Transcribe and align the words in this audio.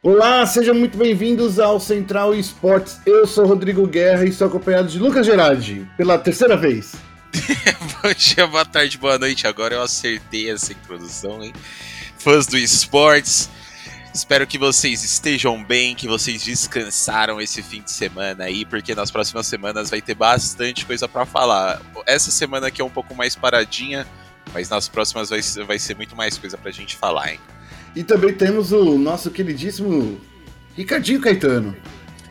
Olá, 0.00 0.46
sejam 0.46 0.76
muito 0.76 0.96
bem-vindos 0.96 1.58
ao 1.58 1.80
Central 1.80 2.32
Esportes. 2.32 3.00
Eu 3.04 3.26
sou 3.26 3.44
Rodrigo 3.44 3.84
Guerra 3.84 4.24
e 4.24 4.28
estou 4.28 4.46
acompanhado 4.46 4.86
de 4.86 4.96
Lucas 4.96 5.26
Gerardi, 5.26 5.90
pela 5.96 6.16
terceira 6.16 6.56
vez. 6.56 6.94
Bom 8.00 8.12
dia, 8.16 8.46
boa 8.46 8.64
tarde, 8.64 8.96
boa 8.96 9.18
noite. 9.18 9.48
Agora 9.48 9.74
eu 9.74 9.82
acertei 9.82 10.52
essa 10.52 10.72
introdução, 10.72 11.42
hein? 11.42 11.52
Fãs 12.16 12.46
do 12.46 12.56
esportes, 12.56 13.50
espero 14.14 14.46
que 14.46 14.56
vocês 14.56 15.02
estejam 15.02 15.64
bem, 15.64 15.96
que 15.96 16.06
vocês 16.06 16.44
descansaram 16.44 17.40
esse 17.40 17.60
fim 17.60 17.82
de 17.82 17.90
semana 17.90 18.44
aí, 18.44 18.64
porque 18.64 18.94
nas 18.94 19.10
próximas 19.10 19.48
semanas 19.48 19.90
vai 19.90 20.00
ter 20.00 20.14
bastante 20.14 20.86
coisa 20.86 21.08
para 21.08 21.26
falar. 21.26 21.82
Essa 22.06 22.30
semana 22.30 22.68
aqui 22.68 22.80
é 22.80 22.84
um 22.84 22.90
pouco 22.90 23.16
mais 23.16 23.34
paradinha, 23.34 24.06
mas 24.54 24.68
nas 24.68 24.86
próximas 24.86 25.28
vai, 25.28 25.40
vai 25.66 25.78
ser 25.80 25.96
muito 25.96 26.14
mais 26.14 26.38
coisa 26.38 26.56
pra 26.56 26.70
gente 26.70 26.94
falar, 26.94 27.32
hein? 27.32 27.40
E 27.94 28.02
também 28.02 28.32
temos 28.32 28.72
o 28.72 28.96
nosso 28.98 29.30
queridíssimo 29.30 30.18
Ricardinho 30.76 31.20
Caetano. 31.20 31.76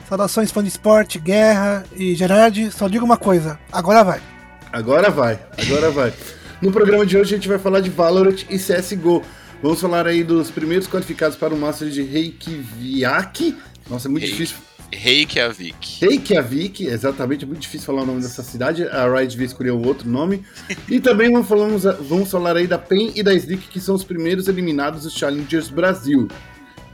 Saudações 0.07 0.51
fã 0.51 0.61
de 0.63 0.69
esporte, 0.69 1.19
guerra 1.19 1.85
e 1.95 2.15
Gerard, 2.15 2.71
só 2.71 2.87
digo 2.87 3.03
uma 3.03 3.17
coisa, 3.17 3.59
agora 3.71 4.03
vai. 4.03 4.21
Agora 4.71 5.09
vai, 5.09 5.39
agora 5.57 5.91
vai. 5.91 6.13
No 6.61 6.71
programa 6.71 7.05
de 7.05 7.17
hoje 7.17 7.33
a 7.33 7.37
gente 7.37 7.47
vai 7.47 7.59
falar 7.59 7.81
de 7.81 7.89
Valorant 7.89 8.43
e 8.49 8.57
CSGO. 8.57 9.23
Vamos 9.61 9.81
falar 9.81 10.07
aí 10.07 10.23
dos 10.23 10.49
primeiros 10.49 10.87
qualificados 10.87 11.37
para 11.37 11.53
o 11.53 11.57
Master 11.57 11.89
de 11.89 12.03
Reykjavik. 12.03 13.57
Nossa, 13.89 14.07
é 14.07 14.11
muito 14.11 14.25
difícil. 14.25 14.57
Reykjavik. 14.91 15.99
Reykjavik, 16.05 16.85
exatamente, 16.85 17.43
é 17.43 17.47
muito 17.47 17.61
difícil 17.61 17.85
falar 17.85 18.03
o 18.03 18.05
nome 18.05 18.21
dessa 18.21 18.43
cidade. 18.43 18.83
A 18.87 19.07
Riot 19.07 19.31
devia 19.31 19.45
escolher 19.45 19.71
um 19.71 19.85
outro 19.85 20.09
nome. 20.09 20.45
E 20.89 20.99
também 20.99 21.31
vamos, 21.31 21.47
falamos, 21.47 21.83
vamos 21.83 22.31
falar 22.31 22.55
aí 22.55 22.65
da 22.65 22.77
PEN 22.77 23.11
e 23.15 23.21
da 23.21 23.33
Slick, 23.33 23.67
que 23.67 23.79
são 23.79 23.93
os 23.93 24.03
primeiros 24.03 24.47
eliminados 24.47 25.03
dos 25.03 25.13
Challengers 25.13 25.69
Brasil. 25.69 26.27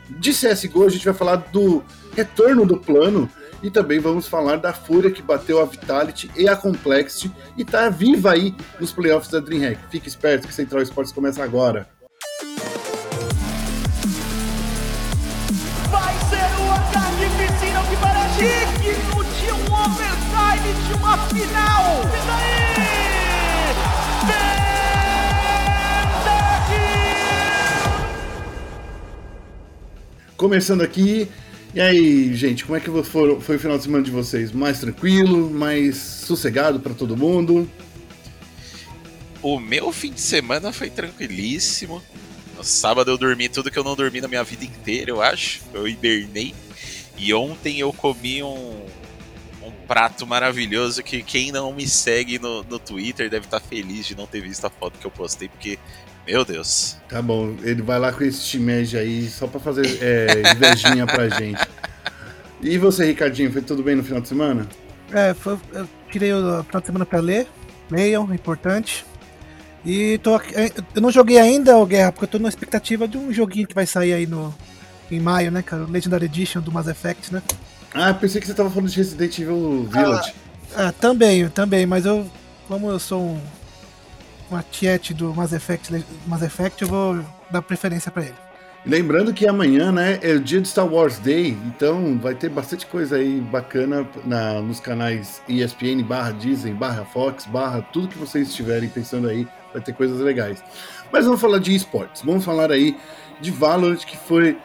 De 0.09 0.31
CSGO, 0.31 0.85
a 0.85 0.89
gente 0.89 1.05
vai 1.05 1.13
falar 1.13 1.35
do 1.35 1.83
retorno 2.15 2.65
do 2.65 2.77
plano 2.77 3.29
e 3.61 3.69
também 3.69 3.99
vamos 3.99 4.27
falar 4.27 4.57
da 4.57 4.73
Fúria 4.73 5.09
que 5.09 5.21
bateu 5.21 5.61
a 5.61 5.65
Vitality 5.65 6.29
e 6.35 6.47
a 6.47 6.55
Complexity 6.55 7.31
e 7.57 7.63
tá 7.63 7.89
viva 7.89 8.31
aí 8.31 8.53
nos 8.79 8.91
playoffs 8.91 9.31
da 9.31 9.39
DreamHack. 9.39 9.79
Fique 9.89 10.07
esperto 10.07 10.47
que 10.47 10.53
Central 10.53 10.81
Esportes 10.81 11.13
começa 11.13 11.43
agora. 11.43 11.87
De 20.87 20.93
uma 20.93 21.17
final. 21.27 22.01
E 22.03 22.25
daí? 22.27 22.63
Começando 30.37 30.81
aqui. 30.81 31.29
E 31.73 31.81
aí, 31.81 32.35
gente, 32.35 32.65
como 32.65 32.77
é 32.77 32.79
que 32.79 32.89
foi, 33.03 33.39
foi 33.39 33.55
o 33.55 33.59
final 33.59 33.77
de 33.77 33.83
semana 33.83 34.03
de 34.03 34.11
vocês? 34.11 34.51
Mais 34.51 34.79
tranquilo, 34.79 35.49
mais 35.49 35.95
sossegado 35.95 36.79
para 36.79 36.93
todo 36.93 37.15
mundo? 37.15 37.69
O 39.41 39.59
meu 39.59 39.91
fim 39.91 40.11
de 40.11 40.21
semana 40.21 40.71
foi 40.71 40.89
tranquilíssimo. 40.89 42.01
No 42.57 42.63
sábado 42.63 43.09
eu 43.09 43.17
dormi 43.17 43.49
tudo 43.49 43.71
que 43.71 43.79
eu 43.79 43.83
não 43.83 43.95
dormi 43.95 44.21
na 44.21 44.27
minha 44.27 44.43
vida 44.43 44.65
inteira, 44.65 45.11
eu 45.11 45.21
acho. 45.21 45.61
Eu 45.73 45.87
hibernei. 45.87 46.53
E 47.17 47.33
ontem 47.33 47.79
eu 47.79 47.91
comi 47.93 48.43
um, 48.43 48.85
um 49.65 49.71
prato 49.87 50.25
maravilhoso 50.27 51.01
que 51.03 51.21
quem 51.23 51.51
não 51.51 51.73
me 51.73 51.87
segue 51.87 52.37
no, 52.39 52.63
no 52.63 52.79
Twitter 52.79 53.29
deve 53.29 53.45
estar 53.45 53.59
feliz 53.59 54.05
de 54.05 54.15
não 54.15 54.25
ter 54.27 54.41
visto 54.41 54.65
a 54.65 54.69
foto 54.69 54.99
que 54.99 55.05
eu 55.05 55.11
postei, 55.11 55.47
porque, 55.49 55.77
meu 56.27 56.43
Deus. 56.45 56.97
Tá 57.09 57.21
bom, 57.21 57.55
ele 57.63 57.81
vai 57.81 57.99
lá 57.99 58.11
com 58.11 58.23
esse 58.23 58.41
shimeji 58.41 58.97
aí 58.97 59.29
só 59.29 59.47
pra 59.47 59.59
fazer 59.59 59.99
é, 60.01 60.51
invejinha 60.53 61.05
pra 61.05 61.29
gente. 61.29 61.61
E 62.61 62.77
você, 62.77 63.05
Ricardinho, 63.05 63.51
foi 63.51 63.61
tudo 63.61 63.83
bem 63.83 63.95
no 63.95 64.03
final 64.03 64.21
de 64.21 64.27
semana? 64.27 64.67
É, 65.11 65.33
foi- 65.33 65.57
eu 65.73 65.87
tirei 66.11 66.33
o 66.33 66.63
final 66.63 66.79
de 66.81 66.85
semana 66.85 67.05
pra 67.05 67.19
ler, 67.19 67.47
leiam, 67.89 68.27
é 68.31 68.35
importante. 68.35 69.05
E 69.85 70.17
tô 70.19 70.35
aqui- 70.35 70.55
é, 70.55 70.71
eu 70.95 71.01
não 71.01 71.11
joguei 71.11 71.37
ainda, 71.39 71.77
o 71.77 71.85
Guerra, 71.85 72.11
porque 72.13 72.23
eu 72.25 72.29
tô 72.29 72.39
na 72.39 72.47
expectativa 72.47 73.07
de 73.07 73.17
um 73.17 73.33
joguinho 73.33 73.67
que 73.67 73.75
vai 73.75 73.85
sair 73.85 74.13
aí 74.13 74.25
no, 74.25 74.55
em 75.11 75.19
maio, 75.19 75.51
né, 75.51 75.61
cara? 75.61 75.83
O 75.83 75.91
Legendary 75.91 76.25
Edition 76.25 76.61
do 76.61 76.71
Mass 76.71 76.87
Effect, 76.87 77.33
né? 77.33 77.43
Ah, 77.93 78.13
pensei 78.13 78.41
que 78.41 78.47
você 78.47 78.53
tava 78.53 78.69
falando 78.69 78.89
de 78.89 78.97
Resident 78.97 79.37
Evil 79.39 79.87
Village. 79.89 80.33
Ah, 80.75 80.91
também, 80.91 81.47
também, 81.49 81.85
mas 81.85 82.05
eu, 82.05 82.25
como 82.67 82.89
eu 82.89 82.99
sou 82.99 83.21
um, 83.21 83.41
uma 84.49 84.63
tiete 84.63 85.13
do 85.13 85.33
Mass 85.33 85.53
Effect, 85.53 86.03
Mass 86.25 86.41
Effect, 86.41 86.81
eu 86.81 86.87
vou 86.87 87.23
dar 87.51 87.61
preferência 87.61 88.11
pra 88.11 88.23
ele. 88.23 88.43
Lembrando 88.85 89.33
que 89.33 89.47
amanhã, 89.47 89.93
né, 89.93 90.19
é 90.21 90.33
o 90.33 90.41
dia 90.41 90.59
do 90.59 90.67
Star 90.67 90.85
Wars 90.85 91.17
Day, 91.17 91.57
então 91.65 92.17
vai 92.17 92.35
ter 92.35 92.49
bastante 92.49 92.85
coisa 92.85 93.15
aí 93.15 93.39
bacana 93.39 94.05
na, 94.25 94.59
nos 94.61 94.81
canais 94.81 95.41
ESPN, 95.47 96.03
barra 96.03 96.31
Disney, 96.31 96.73
barra 96.73 97.05
Fox, 97.05 97.45
barra 97.45 97.81
tudo 97.81 98.09
que 98.09 98.17
vocês 98.17 98.49
estiverem 98.49 98.89
pensando 98.89 99.29
aí, 99.29 99.47
vai 99.71 99.81
ter 99.81 99.93
coisas 99.93 100.19
legais. 100.19 100.61
Mas 101.13 101.23
vamos 101.23 101.39
falar 101.39 101.59
de 101.59 101.73
esportes, 101.73 102.23
vamos 102.23 102.43
falar 102.43 102.71
aí 102.71 102.97
de 103.39 103.51
Valorant, 103.51 104.03
que 104.03 104.17
foi, 104.17 104.57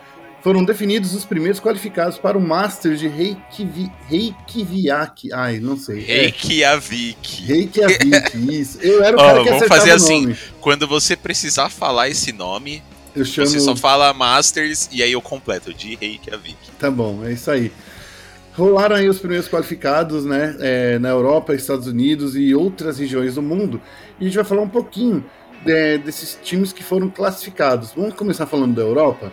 foram 0.42 0.64
definidos 0.64 1.14
os 1.14 1.24
primeiros 1.24 1.60
qualificados 1.60 2.18
para 2.18 2.38
o 2.38 2.40
Masters 2.40 3.00
de 3.00 3.08
Reykjavi- 3.08 3.90
Reykjavik. 4.08 5.32
Ai, 5.32 5.58
não 5.58 5.76
sei. 5.76 6.04
É, 6.08 6.20
Reykjavik. 6.22 7.44
Reykjavik, 7.44 8.52
isso. 8.52 8.78
Eu 8.80 9.02
era 9.02 9.16
o 9.16 9.20
Ó, 9.20 9.24
cara 9.24 9.42
que 9.42 9.50
vamos 9.50 9.66
fazer 9.68 9.90
assim. 9.90 10.36
Quando 10.60 10.86
você 10.86 11.16
precisar 11.16 11.68
falar 11.68 12.08
esse 12.08 12.32
nome, 12.32 12.82
chamo... 13.24 13.46
você 13.46 13.58
só 13.60 13.74
fala 13.74 14.12
Masters 14.14 14.88
e 14.92 15.02
aí 15.02 15.12
eu 15.12 15.20
completo 15.20 15.74
de 15.74 15.96
Reykjavik. 15.96 16.56
Tá 16.78 16.90
bom, 16.90 17.24
é 17.24 17.32
isso 17.32 17.50
aí. 17.50 17.72
Rolaram 18.52 18.96
aí 18.96 19.08
os 19.08 19.20
primeiros 19.20 19.48
qualificados, 19.48 20.24
né, 20.24 20.56
é, 20.58 20.98
na 20.98 21.10
Europa, 21.10 21.54
Estados 21.54 21.86
Unidos 21.86 22.34
e 22.34 22.54
outras 22.54 22.98
regiões 22.98 23.36
do 23.36 23.42
mundo. 23.42 23.80
E 24.18 24.24
a 24.24 24.26
gente 24.26 24.34
vai 24.34 24.44
falar 24.44 24.62
um 24.62 24.68
pouquinho 24.68 25.24
é, 25.64 25.96
desses 25.98 26.36
times 26.42 26.72
que 26.72 26.82
foram 26.82 27.08
classificados. 27.08 27.92
Vamos 27.96 28.14
começar 28.14 28.46
falando 28.46 28.74
da 28.74 28.82
Europa? 28.82 29.32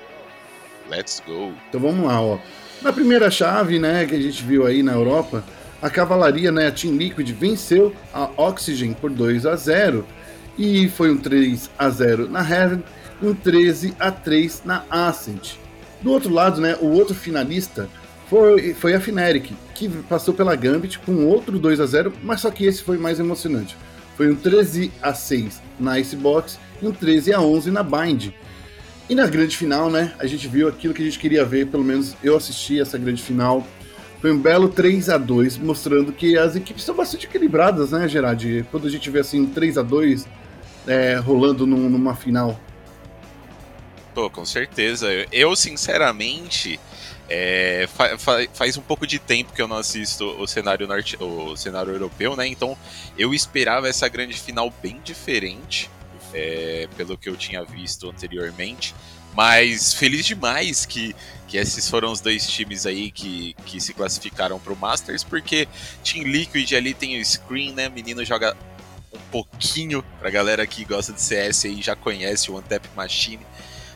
Let's 0.90 1.22
go. 1.26 1.54
Então 1.70 1.82
vamos 1.82 2.06
lá, 2.06 2.22
ó. 2.22 2.40
Na 2.82 2.94
primeira 2.94 3.32
chave, 3.32 3.80
né, 3.80 4.06
que 4.06 4.16
a 4.16 4.22
gente 4.22 4.44
viu 4.44 4.66
aí 4.66 4.84
na 4.84 4.94
Europa, 4.94 5.44
a 5.82 5.90
Cavalaria, 5.90 6.52
né, 6.52 6.68
a 6.68 6.72
Team 6.72 6.96
Liquid 6.96 7.30
venceu 7.32 7.94
a 8.14 8.30
Oxygen 8.38 8.94
por 8.94 9.10
2 9.10 9.46
a 9.46 9.56
0 9.56 10.06
e 10.58 10.88
foi 10.90 11.12
um 11.12 11.18
3 11.18 11.70
a 11.78 11.90
0 11.90 12.30
na 12.30 12.42
Heaven 12.42 12.84
um 13.22 13.34
13 13.34 13.96
a 14.00 14.12
3 14.12 14.64
na 14.66 14.84
Ascent. 14.90 15.56
Do 16.02 16.12
outro 16.12 16.32
lado, 16.32 16.62
né, 16.62 16.78
o 16.82 16.88
outro 16.88 17.16
finalista 17.16 17.90
foi, 18.30 18.74
foi 18.74 18.94
a 18.94 19.00
Fnatic, 19.00 19.52
que 19.74 19.90
passou 20.10 20.34
pela 20.34 20.56
Gambit 20.56 21.00
com 21.00 21.26
outro 21.26 21.58
2 21.58 21.80
a 21.80 21.86
0 21.86 22.14
mas 22.24 22.42
só 22.42 22.52
que 22.52 22.66
esse 22.66 22.84
foi 22.84 22.98
mais 22.98 23.20
emocionante. 23.20 23.78
Foi 24.16 24.32
um 24.32 24.36
13 24.36 24.92
a 25.02 25.14
6 25.14 25.62
na 25.80 26.00
Icebox 26.00 26.60
e 26.82 26.88
um 26.88 26.92
13 26.92 27.34
a 27.34 27.42
11 27.42 27.72
na 27.72 27.84
Bind. 27.84 28.34
E 29.08 29.14
na 29.14 29.28
grande 29.28 29.56
final, 29.56 29.90
né, 29.90 30.14
a 30.18 30.26
gente 30.26 30.48
viu 30.48 30.68
aquilo 30.68 30.94
que 30.94 31.02
a 31.02 31.06
gente 31.06 31.20
queria 31.20 31.46
ver, 31.46 31.68
pelo 31.68 31.84
menos 31.84 32.16
eu 32.24 32.36
assisti 32.36 32.80
essa 32.80 32.98
grande 32.98 33.22
final. 33.22 33.66
Foi 34.20 34.32
um 34.32 34.40
belo 34.40 34.68
3 34.70 35.10
a 35.10 35.18
2 35.18 35.58
mostrando 35.58 36.12
que 36.12 36.36
as 36.38 36.56
equipes 36.56 36.84
são 36.84 36.96
bastante 36.96 37.28
equilibradas, 37.28 37.92
né, 37.92 38.08
Gerard? 38.08 38.66
Quando 38.72 38.88
a 38.88 38.90
gente 38.90 39.08
vê 39.12 39.20
assim 39.20 39.46
3 39.46 39.78
a 39.78 39.84
2 39.84 40.26
é, 40.88 41.16
rolando 41.18 41.68
num- 41.68 41.90
numa 41.90 42.16
final. 42.16 42.60
Pô, 44.16 44.30
com 44.30 44.46
certeza. 44.46 45.08
Eu, 45.32 45.56
sinceramente, 45.56 46.80
é, 47.30 47.88
fa- 47.94 48.18
fa- 48.18 48.48
faz 48.54 48.78
um 48.78 48.82
pouco 48.82 49.06
de 49.06 49.20
tempo 49.20 49.54
que 49.54 49.62
eu 49.62 49.68
não 49.68 49.78
assisto 49.78 50.26
o 50.42 50.48
cenário, 50.48 50.88
norte, 50.88 51.18
o 51.22 51.56
cenário 51.56 51.92
europeu, 51.94 52.36
né? 52.36 52.48
Então 52.48 52.76
eu 53.18 53.34
esperava 53.34 53.88
essa 53.88 54.08
grande 54.08 54.34
final 54.40 54.74
bem 54.82 55.00
diferente, 55.04 55.90
é, 56.36 56.90
pelo 56.98 57.18
que 57.18 57.30
eu 57.30 57.38
tinha 57.38 57.64
visto 57.64 58.10
anteriormente. 58.10 58.94
Mas 59.34 59.94
feliz 59.94 60.26
demais 60.26 60.86
que, 60.86 61.16
que 61.48 61.58
esses 61.58 61.90
foram 61.90 62.12
os 62.12 62.20
dois 62.22 62.48
times 62.48 62.86
aí 62.86 63.12
que, 63.12 63.54
que 63.66 63.80
se 63.80 63.94
classificaram 63.94 64.60
para 64.60 64.72
o 64.72 64.76
Masters, 64.76 65.24
porque 65.24 65.68
Team 66.04 66.26
Liquid 66.26 66.72
ali 66.74 66.94
tem 66.94 67.20
o 67.20 67.26
screen, 67.26 67.74
né? 67.74 67.90
Menino 67.90 68.24
joga 68.24 68.56
um 69.14 69.20
pouquinho, 69.32 70.04
pra 70.20 70.30
galera 70.30 70.66
que 70.68 70.86
gosta 70.86 71.12
de 71.12 71.22
CS 71.22 71.66
aí 71.66 71.82
já 71.82 71.96
conhece 71.96 72.52
o 72.52 72.56
One 72.56 72.66
Tap 72.68 72.86
Machine. 72.96 73.46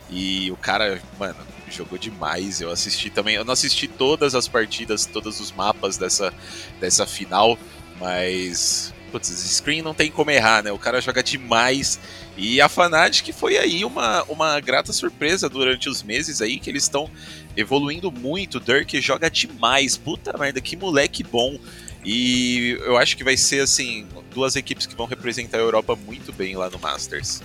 E 0.09 0.51
o 0.51 0.57
cara, 0.57 1.01
mano, 1.19 1.37
jogou 1.69 1.97
demais. 1.97 2.61
Eu 2.61 2.71
assisti 2.71 3.09
também. 3.09 3.35
Eu 3.35 3.45
não 3.45 3.53
assisti 3.53 3.87
todas 3.87 4.33
as 4.33 4.47
partidas, 4.47 5.05
todos 5.05 5.39
os 5.39 5.51
mapas 5.51 5.97
dessa, 5.97 6.33
dessa 6.79 7.05
final, 7.05 7.57
mas. 7.99 8.93
Putz, 9.11 9.27
screen 9.29 9.81
não 9.81 9.93
tem 9.93 10.11
como 10.11 10.31
errar, 10.31 10.63
né? 10.63 10.71
O 10.71 10.77
cara 10.77 11.01
joga 11.01 11.23
demais. 11.23 11.99
E 12.37 12.61
a 12.61 12.69
Fnatic 12.69 13.33
foi 13.33 13.57
aí 13.57 13.83
uma, 13.83 14.23
uma 14.23 14.59
grata 14.59 14.93
surpresa 14.93 15.49
durante 15.49 15.89
os 15.89 16.03
meses 16.03 16.41
aí, 16.41 16.59
que 16.59 16.69
eles 16.69 16.83
estão 16.83 17.09
evoluindo 17.55 18.11
muito. 18.11 18.57
O 18.57 18.59
Dirk 18.59 18.99
joga 19.01 19.29
demais. 19.29 19.97
Puta 19.97 20.37
merda, 20.37 20.61
que 20.61 20.77
moleque 20.77 21.23
bom. 21.23 21.59
E 22.05 22.77
eu 22.85 22.97
acho 22.97 23.17
que 23.17 23.23
vai 23.23 23.35
ser, 23.35 23.61
assim, 23.61 24.07
duas 24.33 24.55
equipes 24.55 24.85
que 24.85 24.95
vão 24.95 25.05
representar 25.05 25.57
a 25.57 25.61
Europa 25.61 25.95
muito 25.95 26.31
bem 26.31 26.55
lá 26.55 26.69
no 26.69 26.79
Masters. 26.79 27.41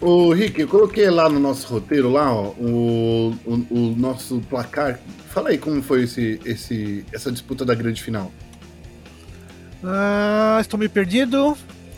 Ô, 0.00 0.32
Rick, 0.32 0.60
eu 0.60 0.66
coloquei 0.66 1.08
lá 1.10 1.28
no 1.28 1.38
nosso 1.38 1.68
roteiro, 1.68 2.10
lá, 2.10 2.34
ó, 2.34 2.48
o, 2.58 3.32
o, 3.46 3.66
o 3.70 3.96
nosso 3.96 4.40
placar. 4.50 4.98
Fala 5.28 5.50
aí 5.50 5.58
como 5.58 5.80
foi 5.80 6.02
esse, 6.02 6.40
esse, 6.44 7.04
essa 7.12 7.30
disputa 7.30 7.64
da 7.64 7.74
grande 7.74 8.02
final. 8.02 8.32
Ah, 9.84 10.58
estou 10.60 10.78
meio 10.78 10.90
perdido. 10.90 11.56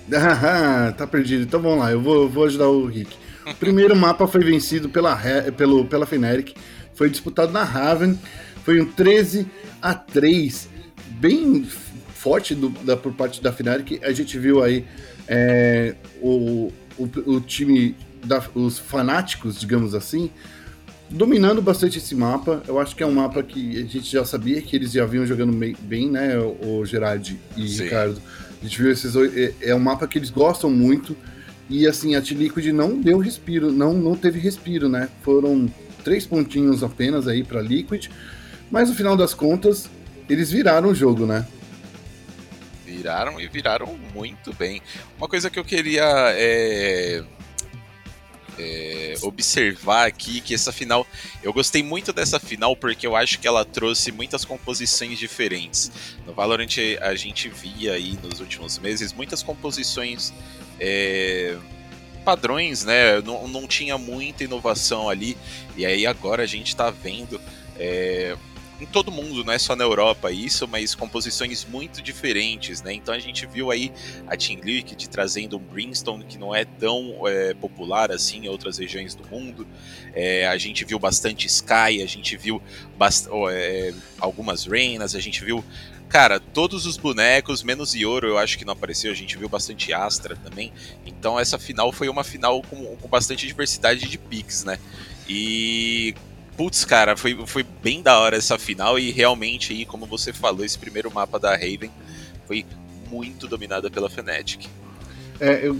Tá 0.96 1.06
perdido. 1.06 1.42
Então 1.42 1.60
vamos 1.60 1.78
lá, 1.78 1.90
eu 1.92 2.00
vou, 2.00 2.28
vou 2.28 2.44
ajudar 2.44 2.68
o 2.68 2.86
Rick. 2.86 3.16
O 3.46 3.54
primeiro 3.54 3.94
mapa 3.94 4.26
foi 4.26 4.42
vencido 4.42 4.88
pela, 4.88 5.18
pelo, 5.56 5.84
pela 5.84 6.06
Fnatic, 6.06 6.56
foi 6.94 7.10
disputado 7.10 7.52
na 7.52 7.62
Raven, 7.62 8.18
foi 8.64 8.80
um 8.80 8.86
13 8.86 9.46
a 9.82 9.94
3, 9.94 10.68
bem 11.10 11.66
forte 12.14 12.54
do, 12.54 12.70
da, 12.70 12.96
por 12.96 13.12
parte 13.12 13.42
da 13.42 13.52
Fnatic. 13.52 14.02
A 14.02 14.12
gente 14.12 14.38
viu 14.38 14.62
aí 14.62 14.86
é, 15.28 15.94
o, 16.22 16.72
o, 16.96 17.04
o, 17.26 17.40
time, 17.40 17.94
da, 18.24 18.42
os 18.54 18.78
fanáticos, 18.78 19.60
digamos 19.60 19.94
assim, 19.94 20.30
dominando 21.10 21.60
bastante 21.62 21.98
esse 21.98 22.14
mapa. 22.14 22.62
Eu 22.66 22.78
acho 22.78 22.94
que 22.94 23.02
é 23.02 23.06
um 23.06 23.12
mapa 23.12 23.42
que 23.42 23.78
a 23.78 23.86
gente 23.86 24.10
já 24.10 24.24
sabia 24.24 24.60
que 24.60 24.76
eles 24.76 24.92
já 24.92 25.04
vinham 25.04 25.26
jogando 25.26 25.52
bem, 25.80 26.10
né, 26.10 26.36
o 26.38 26.84
Gerard 26.84 27.38
e 27.56 27.68
Sim. 27.68 27.84
Ricardo. 27.84 28.20
A 28.60 28.64
gente 28.64 28.80
viu 28.80 28.90
esses 28.90 29.14
é, 29.14 29.52
é 29.60 29.74
um 29.74 29.78
mapa 29.78 30.06
que 30.06 30.18
eles 30.18 30.30
gostam 30.30 30.70
muito. 30.70 31.16
E 31.68 31.86
assim, 31.86 32.14
a 32.14 32.20
T-Liquid 32.20 32.66
não 32.72 33.00
deu 33.00 33.18
respiro, 33.18 33.72
não, 33.72 33.94
não 33.94 34.14
teve 34.14 34.38
respiro, 34.38 34.88
né? 34.88 35.08
Foram 35.22 35.70
três 36.02 36.26
pontinhos 36.26 36.82
apenas 36.82 37.26
aí 37.26 37.42
para 37.42 37.62
Liquid, 37.62 38.08
mas 38.70 38.90
no 38.90 38.94
final 38.94 39.16
das 39.16 39.32
contas, 39.32 39.88
eles 40.28 40.50
viraram 40.50 40.90
o 40.90 40.94
jogo, 40.94 41.26
né? 41.26 41.46
Viraram 42.84 43.40
e 43.40 43.48
viraram 43.48 43.98
muito 44.14 44.52
bem. 44.54 44.82
Uma 45.16 45.28
coisa 45.28 45.48
que 45.48 45.58
eu 45.58 45.64
queria 45.64 46.04
é, 46.36 47.24
é, 48.58 49.14
observar 49.22 50.06
aqui 50.06 50.40
que 50.40 50.54
essa 50.54 50.72
final. 50.72 51.06
Eu 51.42 51.52
gostei 51.52 51.82
muito 51.82 52.12
dessa 52.12 52.38
final 52.38 52.76
porque 52.76 53.06
eu 53.06 53.16
acho 53.16 53.38
que 53.38 53.46
ela 53.46 53.64
trouxe 53.64 54.12
muitas 54.12 54.44
composições 54.44 55.18
diferentes. 55.18 55.90
No 56.26 56.32
Valorant 56.32 56.76
a 57.00 57.14
gente 57.14 57.48
via 57.48 57.94
aí 57.94 58.18
nos 58.22 58.40
últimos 58.40 58.78
meses 58.78 59.12
muitas 59.12 59.42
composições. 59.42 60.32
É, 60.80 61.56
padrões, 62.24 62.84
né? 62.84 63.20
Não, 63.20 63.46
não 63.46 63.68
tinha 63.68 63.98
muita 63.98 64.44
inovação 64.44 65.08
ali. 65.08 65.36
E 65.76 65.84
aí 65.84 66.06
agora 66.06 66.42
a 66.42 66.46
gente 66.46 66.68
está 66.68 66.90
vendo. 66.90 67.40
É, 67.78 68.36
em 68.80 68.86
todo 68.86 69.10
mundo, 69.12 69.44
não 69.44 69.52
é 69.52 69.58
só 69.58 69.76
na 69.76 69.84
Europa 69.84 70.30
isso, 70.32 70.66
mas 70.66 70.94
composições 70.94 71.64
muito 71.64 72.02
diferentes, 72.02 72.82
né? 72.82 72.92
Então 72.92 73.14
a 73.14 73.18
gente 73.18 73.46
viu 73.46 73.70
aí 73.70 73.92
a 74.26 74.36
Team 74.36 74.60
Liquid 74.60 75.06
trazendo 75.06 75.56
um 75.56 75.60
Brimstone 75.60 76.24
que 76.24 76.36
não 76.36 76.54
é 76.54 76.64
tão 76.64 77.26
é, 77.26 77.54
popular 77.54 78.10
assim 78.10 78.44
em 78.44 78.48
outras 78.48 78.78
regiões 78.78 79.14
do 79.14 79.26
mundo. 79.28 79.66
É, 80.12 80.46
a 80.48 80.56
gente 80.58 80.84
viu 80.84 80.98
bastante 80.98 81.46
Sky, 81.46 82.02
a 82.02 82.06
gente 82.06 82.36
viu 82.36 82.60
bast 82.98 83.28
é, 83.50 83.94
algumas 84.18 84.66
Reinas, 84.66 85.14
a 85.14 85.20
gente 85.20 85.44
viu 85.44 85.64
cara, 86.08 86.38
todos 86.38 86.86
os 86.86 86.96
bonecos, 86.96 87.64
menos 87.64 87.92
Yoro, 87.92 88.28
eu 88.28 88.38
acho 88.38 88.56
que 88.56 88.64
não 88.64 88.72
apareceu. 88.72 89.10
A 89.10 89.14
gente 89.14 89.36
viu 89.36 89.48
bastante 89.48 89.92
Astra 89.92 90.36
também. 90.36 90.72
Então 91.04 91.38
essa 91.38 91.58
final 91.58 91.90
foi 91.90 92.08
uma 92.08 92.22
final 92.22 92.62
com, 92.62 92.96
com 92.96 93.08
bastante 93.08 93.46
diversidade 93.46 94.08
de 94.08 94.18
picks, 94.18 94.62
né? 94.64 94.78
E 95.28 96.14
Putz, 96.56 96.84
cara, 96.84 97.16
foi, 97.16 97.36
foi 97.46 97.64
bem 97.82 98.02
da 98.02 98.18
hora 98.18 98.36
essa 98.36 98.58
final 98.58 98.98
e 98.98 99.10
realmente 99.10 99.72
aí, 99.72 99.84
como 99.84 100.06
você 100.06 100.32
falou, 100.32 100.64
esse 100.64 100.78
primeiro 100.78 101.10
mapa 101.12 101.38
da 101.38 101.52
Raven 101.52 101.90
foi 102.46 102.64
muito 103.10 103.48
dominada 103.48 103.90
pela 103.90 104.08
Fnatic. 104.08 104.66
É, 105.40 105.66
eu, 105.66 105.76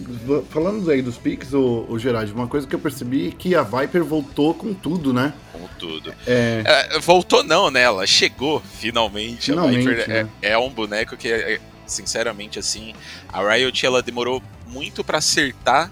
falando 0.51 0.91
aí 0.91 1.01
dos 1.01 1.17
picks, 1.17 1.53
o, 1.53 1.87
o 1.89 1.99
Gerard, 1.99 2.33
uma 2.33 2.49
coisa 2.49 2.67
que 2.67 2.75
eu 2.75 2.79
percebi 2.79 3.29
é 3.29 3.31
que 3.31 3.55
a 3.55 3.63
Viper 3.63 4.05
voltou 4.05 4.53
com 4.53 4.75
tudo, 4.75 5.13
né? 5.13 5.33
Com 5.53 5.67
tudo. 5.79 6.13
É... 6.27 6.63
É, 6.65 6.99
voltou 6.99 7.45
não, 7.45 7.71
né? 7.71 7.83
Ela 7.83 8.07
chegou 8.07 8.61
finalmente. 8.81 9.53
finalmente 9.53 9.87
a 9.87 9.91
Viper 9.91 10.11
é, 10.11 10.23
né? 10.25 10.31
é, 10.43 10.51
é, 10.51 10.59
um 10.59 10.71
boneco 10.71 11.17
que, 11.17 11.31
é, 11.31 11.61
sinceramente, 11.87 12.59
assim, 12.59 12.95
a 13.33 13.49
Riot 13.49 13.87
ela 13.87 14.03
demorou 14.03 14.43
muito 14.67 15.05
para 15.05 15.19
acertar 15.19 15.91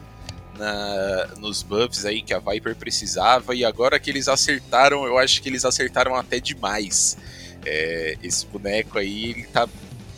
na, 0.59 1.29
nos 1.39 1.63
buffs 1.63 2.05
aí 2.05 2.23
que 2.23 2.35
a 2.35 2.39
Viper 2.39 2.77
precisava, 2.77 3.55
e 3.55 3.65
agora 3.65 3.99
que 3.99 4.11
eles 4.11 4.29
acertaram, 4.29 5.05
eu 5.05 5.19
acho 5.19 5.43
que 5.43 5.49
eles 5.49 5.65
acertaram 5.65 6.15
até 6.15 6.41
demais. 6.41 7.17
É, 7.65 8.17
esse 8.23 8.45
boneco 8.47 8.99
aí, 8.99 9.31
ele 9.31 9.45
tá 9.45 9.69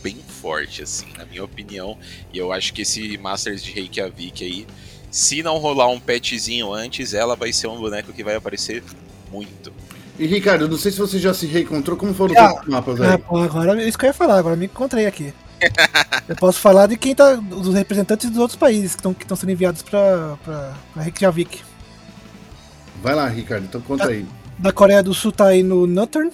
bem 0.01 0.17
forte, 0.41 0.83
assim, 0.83 1.07
na 1.17 1.25
minha 1.25 1.43
opinião, 1.43 1.97
e 2.31 2.37
eu 2.37 2.51
acho 2.51 2.73
que 2.73 2.83
esse 2.83 3.17
Masters 3.17 3.63
de 3.63 3.71
Reykjavik 3.71 4.43
aí, 4.43 4.67
se 5.09 5.41
não 5.41 5.57
rolar 5.57 5.87
um 5.87 5.99
patchzinho 5.99 6.73
antes, 6.73 7.13
ela 7.13 7.35
vai 7.35 7.51
ser 7.53 7.67
um 7.67 7.77
boneco 7.77 8.13
que 8.13 8.23
vai 8.23 8.35
aparecer 8.35 8.83
muito. 9.31 9.71
E 10.17 10.25
Ricardo, 10.27 10.67
não 10.67 10.77
sei 10.77 10.91
se 10.91 10.97
você 10.97 11.19
já 11.19 11.33
se 11.33 11.45
reencontrou, 11.45 11.97
como 11.97 12.13
foram 12.13 12.35
ah, 12.37 12.61
os 12.61 12.67
mapas 12.67 13.01
aí? 13.01 13.09
É, 13.09 13.13
agora 13.13 13.81
é 13.81 13.87
isso 13.87 13.97
que 13.97 14.05
eu 14.05 14.09
ia 14.09 14.13
falar, 14.13 14.37
agora 14.37 14.55
me 14.55 14.65
encontrei 14.65 15.05
aqui. 15.05 15.33
Eu 16.27 16.35
posso 16.35 16.59
falar 16.59 16.87
de 16.87 16.97
quem 16.97 17.13
tá. 17.13 17.35
dos 17.35 17.73
representantes 17.73 18.29
dos 18.29 18.39
outros 18.39 18.57
países 18.57 18.95
que 18.95 18.99
estão 18.99 19.13
que 19.13 19.25
sendo 19.35 19.51
enviados 19.51 19.81
pra, 19.81 20.37
pra, 20.43 20.73
pra 20.93 21.03
Reykjavik. 21.03 21.61
Vai 23.01 23.13
lá, 23.13 23.27
Ricardo, 23.27 23.65
então 23.65 23.81
conta 23.81 24.05
da, 24.05 24.11
aí. 24.11 24.25
Da 24.57 24.71
Coreia 24.71 25.03
do 25.03 25.13
Sul 25.13 25.31
tá 25.31 25.47
aí 25.47 25.61
no 25.61 25.85
Nuttern. 25.85 26.31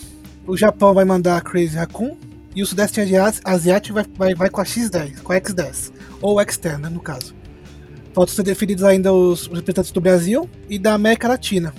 O 0.48 0.56
Japão 0.56 0.94
vai 0.94 1.06
mandar 1.06 1.38
a 1.38 1.42
Crazy 1.42 1.76
Raccoon. 1.76 2.16
E 2.54 2.62
o 2.62 2.66
Sudeste 2.66 3.00
Asiático 3.46 3.94
vai, 3.94 4.06
vai, 4.16 4.36
vai 4.36 4.50
com 4.50 4.60
a 4.60 4.66
X10, 4.66 5.22
com 5.22 5.32
a 5.32 5.40
X10. 5.40 5.92
Ou 6.22 6.36
X10, 6.38 6.78
né, 6.78 6.90
no 6.90 7.00
caso. 7.00 7.34
Faltam 8.14 8.36
ser 8.36 8.44
definidos 8.44 8.84
ainda 8.84 9.14
os 9.14 9.48
representantes 9.48 9.92
do 9.92 10.02
Brasil 10.02 10.50
e 10.70 10.78
da 10.78 10.94
América 10.94 11.30
Latina. 11.30 11.74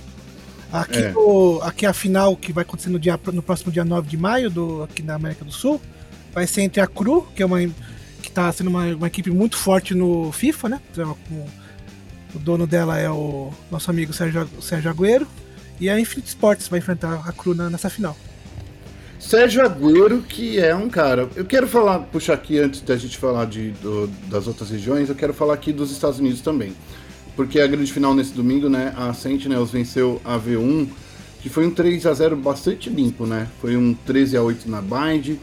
Aqui, 0.73 0.99
é. 0.99 1.13
no, 1.13 1.61
aqui 1.63 1.85
a 1.85 1.93
final 1.93 2.35
que 2.35 2.51
vai 2.51 2.63
acontecer 2.63 2.89
no, 2.89 2.99
dia, 2.99 3.21
no 3.33 3.43
próximo 3.43 3.71
dia 3.71 3.85
9 3.85 4.09
de 4.09 4.17
maio, 4.17 4.49
do, 4.49 4.83
aqui 4.83 5.03
na 5.03 5.15
América 5.15 5.45
do 5.45 5.53
Sul, 5.53 5.79
vai 6.33 6.47
ser 6.47 6.63
entre 6.63 6.81
a 6.81 6.87
Cru, 6.87 7.27
que 7.35 7.43
é 7.43 7.47
uma 7.47 7.59
que 8.23 8.31
tá 8.31 8.51
sendo 8.53 8.71
uma, 8.71 8.87
uma 8.87 9.07
equipe 9.07 9.31
muito 9.31 9.57
forte 9.57 9.95
no 9.95 10.33
FIFA, 10.33 10.69
né? 10.69 10.81
O 12.35 12.39
dono 12.39 12.67
dela 12.67 12.99
é 12.99 13.11
o 13.11 13.53
nosso 13.71 13.91
amigo 13.91 14.13
Sérgio, 14.13 14.49
Sérgio 14.61 14.91
Agüero. 14.91 15.27
E 15.81 15.91
a 15.91 15.99
Infinite 15.99 16.29
Sports 16.29 16.69
vai 16.69 16.79
enfrentar 16.79 17.23
a 17.27 17.33
Cru 17.33 17.55
na, 17.55 17.69
nessa 17.69 17.91
final. 17.91 18.17
Sérgio 19.19 19.63
Agüero, 19.63 20.23
que 20.23 20.59
é 20.59 20.75
um 20.75 20.89
cara. 20.89 21.29
Eu 21.35 21.45
quero 21.45 21.67
falar, 21.67 22.01
puxar 22.01 22.35
aqui 22.35 22.59
antes 22.59 22.81
da 22.81 22.97
gente 22.97 23.19
falar 23.19 23.47
de, 23.47 23.71
do, 23.73 24.07
das 24.29 24.47
outras 24.47 24.71
regiões, 24.71 25.09
eu 25.09 25.15
quero 25.15 25.35
falar 25.35 25.55
aqui 25.55 25.73
dos 25.73 25.91
Estados 25.91 26.19
Unidos 26.19 26.41
também. 26.41 26.75
Porque 27.37 27.61
a 27.61 27.67
grande 27.67 27.93
final 27.93 28.15
nesse 28.15 28.33
domingo, 28.33 28.69
né? 28.69 28.93
A 28.97 29.13
Sentinels 29.13 29.71
venceu 29.71 30.21
a 30.25 30.39
V1, 30.39 30.89
que 31.41 31.49
foi 31.49 31.67
um 31.67 31.71
3 31.71 32.07
a 32.07 32.15
0 32.15 32.37
bastante 32.37 32.89
limpo, 32.91 33.27
né? 33.27 33.49
Foi 33.61 33.77
um 33.77 33.95
13 33.95 34.37
a 34.37 34.43
8 34.43 34.71
na 34.71 34.81
Bind, 34.81 35.39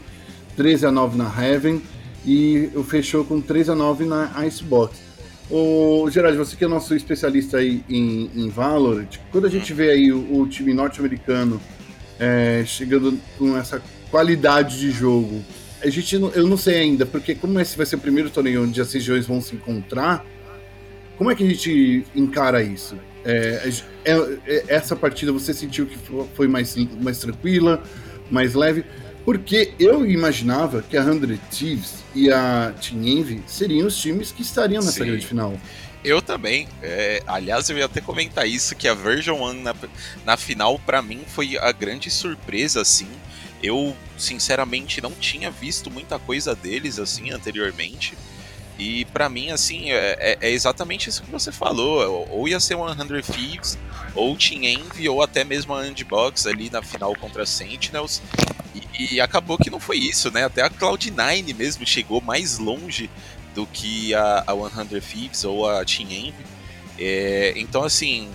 13 0.56 0.86
a 0.86 0.92
9 0.92 1.16
na 1.16 1.24
Heaven 1.24 1.82
e 2.24 2.70
fechou 2.88 3.24
com 3.24 3.40
13 3.40 3.70
a 3.70 3.74
9 3.74 4.04
na 4.04 4.46
Icebox. 4.46 4.98
Ô, 5.50 6.08
Gerard, 6.10 6.36
você 6.36 6.54
que 6.54 6.64
é 6.64 6.68
nosso 6.68 6.94
especialista 6.94 7.58
aí 7.58 7.82
em, 7.88 8.30
em 8.36 8.48
Valorant, 8.48 9.18
quando 9.32 9.46
a 9.46 9.50
gente 9.50 9.72
vê 9.72 9.90
aí 9.90 10.12
o, 10.12 10.40
o 10.40 10.46
time 10.46 10.72
norte-americano 10.72 11.60
é, 12.20 12.62
chegando 12.64 13.18
com 13.36 13.56
essa 13.56 13.82
qualidade 14.10 14.78
de 14.78 14.90
jogo, 14.90 15.42
a 15.82 15.88
gente 15.88 16.14
eu 16.14 16.46
não 16.46 16.56
sei 16.56 16.76
ainda, 16.76 17.04
porque 17.04 17.34
como 17.34 17.58
esse 17.58 17.76
vai 17.76 17.86
ser 17.86 17.96
o 17.96 17.98
primeiro 17.98 18.30
torneio 18.30 18.62
onde 18.62 18.80
as 18.80 18.92
regiões 18.92 19.26
vão 19.26 19.40
se 19.40 19.56
encontrar, 19.56 20.24
como 21.16 21.30
é 21.30 21.34
que 21.34 21.42
a 21.42 21.48
gente 21.48 22.04
encara 22.14 22.62
isso? 22.62 22.96
É, 23.24 23.70
é, 24.04 24.12
é 24.46 24.64
essa 24.68 24.94
partida 24.94 25.32
você 25.32 25.52
sentiu 25.52 25.86
que 25.86 25.98
foi 26.34 26.46
mais, 26.46 26.76
mais 27.02 27.18
tranquila, 27.18 27.82
mais 28.30 28.54
leve? 28.54 28.84
Porque 29.24 29.72
eu 29.78 30.08
imaginava 30.08 30.82
que 30.82 30.96
a 30.96 31.04
100 31.04 31.20
Thieves 31.50 32.04
e 32.14 32.32
a 32.32 32.72
Team 32.80 33.04
Envy 33.04 33.42
seriam 33.46 33.86
os 33.86 33.96
times 33.96 34.32
que 34.32 34.42
estariam 34.42 34.82
nessa 34.82 34.98
Sim. 34.98 35.06
grande 35.06 35.26
final. 35.26 35.58
Eu 36.02 36.22
também. 36.22 36.66
É, 36.82 37.22
aliás, 37.26 37.68
eu 37.68 37.76
ia 37.76 37.84
até 37.84 38.00
comentar 38.00 38.48
isso, 38.48 38.74
que 38.74 38.88
a 38.88 38.94
Version 38.94 39.36
1 39.36 39.52
na, 39.62 39.74
na 40.24 40.36
final, 40.36 40.78
para 40.78 41.02
mim, 41.02 41.22
foi 41.26 41.58
a 41.58 41.70
grande 41.72 42.10
surpresa, 42.10 42.80
assim. 42.80 43.08
Eu, 43.62 43.94
sinceramente, 44.16 45.02
não 45.02 45.12
tinha 45.12 45.50
visto 45.50 45.90
muita 45.90 46.18
coisa 46.18 46.54
deles, 46.54 46.98
assim, 46.98 47.30
anteriormente. 47.30 48.14
E 48.80 49.04
para 49.04 49.28
mim, 49.28 49.50
assim, 49.50 49.92
é, 49.92 50.16
é, 50.18 50.38
é, 50.40 50.50
exatamente 50.50 51.10
isso 51.10 51.22
que 51.22 51.30
você 51.30 51.52
falou. 51.52 52.26
Ou 52.30 52.48
ia 52.48 52.58
ser 52.58 52.76
100 52.76 53.22
Thieves, 53.22 53.78
ou 54.14 54.34
Team 54.34 54.64
Envy, 54.64 55.06
ou 55.06 55.22
até 55.22 55.44
mesmo 55.44 55.74
a 55.74 55.82
Unbox 55.82 56.46
ali 56.46 56.70
na 56.70 56.80
final 56.80 57.14
contra 57.14 57.44
Sentinels. 57.44 58.22
E, 58.74 59.16
e, 59.16 59.20
acabou 59.20 59.58
que 59.58 59.68
não 59.68 59.78
foi 59.78 59.98
isso, 59.98 60.30
né? 60.30 60.44
Até 60.44 60.62
a 60.62 60.70
Cloud9 60.70 61.54
mesmo 61.54 61.86
chegou 61.86 62.22
mais 62.22 62.56
longe 62.56 63.10
do 63.54 63.66
que 63.66 64.14
a, 64.14 64.44
a 64.46 64.86
100 64.88 65.00
Thieves 65.00 65.44
ou 65.44 65.68
a 65.68 65.84
Team 65.84 66.10
Envy. 66.10 66.34
É, 66.98 67.52
então, 67.56 67.84
assim, 67.84 68.30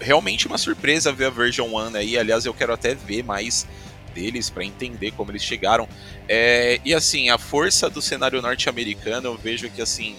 realmente 0.00 0.48
uma 0.48 0.58
surpresa 0.58 1.12
ver 1.12 1.26
a 1.26 1.30
Version 1.30 1.68
1 1.68 1.94
aí. 1.94 2.18
Aliás, 2.18 2.44
eu 2.44 2.52
quero 2.52 2.72
até 2.72 2.96
ver 2.96 3.22
mais 3.22 3.64
deles 4.14 4.50
para 4.50 4.64
entender 4.64 5.10
como 5.12 5.30
eles 5.30 5.42
chegaram. 5.42 5.88
É, 6.28 6.80
e 6.84 6.94
assim, 6.94 7.30
a 7.30 7.38
força 7.38 7.90
do 7.90 8.00
cenário 8.00 8.40
norte-americano, 8.40 9.28
eu 9.28 9.36
vejo 9.36 9.68
que 9.70 9.82
assim 9.82 10.16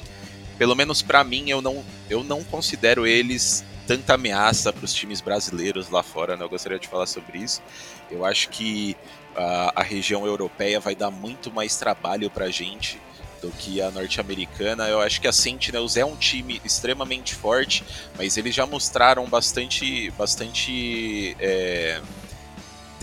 pelo 0.58 0.76
menos 0.76 1.02
para 1.02 1.24
mim, 1.24 1.50
eu 1.50 1.62
não, 1.62 1.84
eu 2.10 2.24
não 2.24 2.44
considero 2.44 3.06
eles 3.06 3.64
tanta 3.88 4.14
ameaça 4.14 4.72
para 4.72 4.86
os 4.86 4.94
times 4.94 5.20
brasileiros 5.22 5.90
lá 5.90 6.04
fora. 6.04 6.38
Né? 6.38 6.44
Eu 6.44 6.50
gostaria 6.50 6.80
de 6.80 6.88
falar 6.88 7.06
sobre 7.06 7.40
isso. 7.40 7.62
Eu 8.10 8.24
acho 8.26 8.50
que 8.50 8.96
a, 9.36 9.82
a 9.82 9.84
região 9.84 10.26
europeia 10.26 10.80
vai 10.80 10.96
dar 10.96 11.12
muito 11.12 11.52
mais 11.52 11.76
trabalho 11.76 12.30
para 12.30 12.46
a 12.46 12.50
gente 12.50 13.00
do 13.42 13.52
que 13.52 13.82
a 13.82 13.92
norte-americana. 13.92 14.88
Eu 14.88 15.02
acho 15.02 15.20
que 15.20 15.28
a 15.28 15.34
Sentinels 15.34 15.98
é 15.98 16.06
um 16.06 16.16
time 16.16 16.62
extremamente 16.64 17.36
forte, 17.36 17.84
mas 18.18 18.38
eles 18.38 18.56
já 18.56 18.66
mostraram 18.66 19.26
bastante, 19.26 20.10
bastante 20.12 21.36
é, 21.40 22.02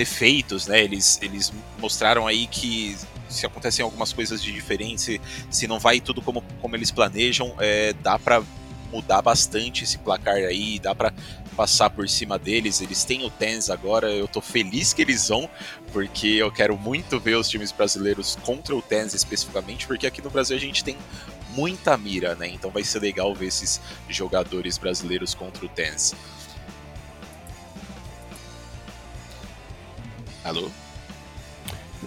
defeitos, 0.01 0.67
né? 0.67 0.83
Eles, 0.83 1.19
eles 1.21 1.53
mostraram 1.79 2.27
aí 2.27 2.47
que 2.47 2.97
se 3.29 3.45
acontecem 3.45 3.85
algumas 3.85 4.15
coisas 4.15 4.43
de 4.43 4.51
diferente, 4.51 5.21
se, 5.51 5.69
não 5.69 5.79
vai 5.79 6.01
tudo 6.01 6.23
como, 6.23 6.43
como 6.59 6.75
eles 6.75 6.91
planejam, 6.91 7.55
é, 7.59 7.93
dá 8.03 8.19
para 8.19 8.43
mudar 8.91 9.21
bastante 9.21 9.85
esse 9.85 9.99
placar 9.99 10.37
aí, 10.37 10.79
dá 10.79 10.95
para 10.95 11.13
passar 11.55 11.91
por 11.91 12.09
cima 12.09 12.39
deles. 12.39 12.81
Eles 12.81 13.05
têm 13.05 13.27
o 13.27 13.31
Tens 13.31 13.69
agora, 13.69 14.11
eu 14.11 14.27
tô 14.27 14.41
feliz 14.41 14.95
que 14.95 15.03
eles 15.03 15.29
vão, 15.29 15.51
porque 15.93 16.29
eu 16.29 16.51
quero 16.51 16.79
muito 16.79 17.21
ver 17.21 17.37
os 17.37 17.47
times 17.47 17.71
brasileiros 17.71 18.39
contra 18.43 18.75
o 18.75 18.81
Tens 18.81 19.13
especificamente, 19.13 19.87
porque 19.87 20.07
aqui 20.07 20.23
no 20.23 20.31
Brasil 20.31 20.57
a 20.57 20.61
gente 20.61 20.83
tem 20.83 20.97
muita 21.51 21.95
mira, 21.99 22.35
né? 22.35 22.49
Então 22.49 22.71
vai 22.71 22.83
ser 22.83 23.01
legal 23.01 23.35
ver 23.35 23.49
esses 23.49 23.83
jogadores 24.09 24.79
brasileiros 24.79 25.35
contra 25.35 25.67
o 25.67 25.69
Tens. 25.69 26.15
Alô? 30.45 30.69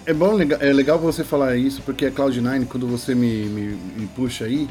É 0.06 0.14
bom, 0.14 0.40
é 0.42 0.74
legal 0.74 0.98
você 0.98 1.24
falar 1.24 1.56
isso, 1.56 1.82
porque 1.84 2.06
a 2.06 2.12
Cloud9, 2.12 2.68
quando 2.68 2.88
você 2.88 3.14
me, 3.14 3.46
me, 3.46 3.62
me 3.98 4.08
puxa 4.08 4.46
aí, 4.46 4.68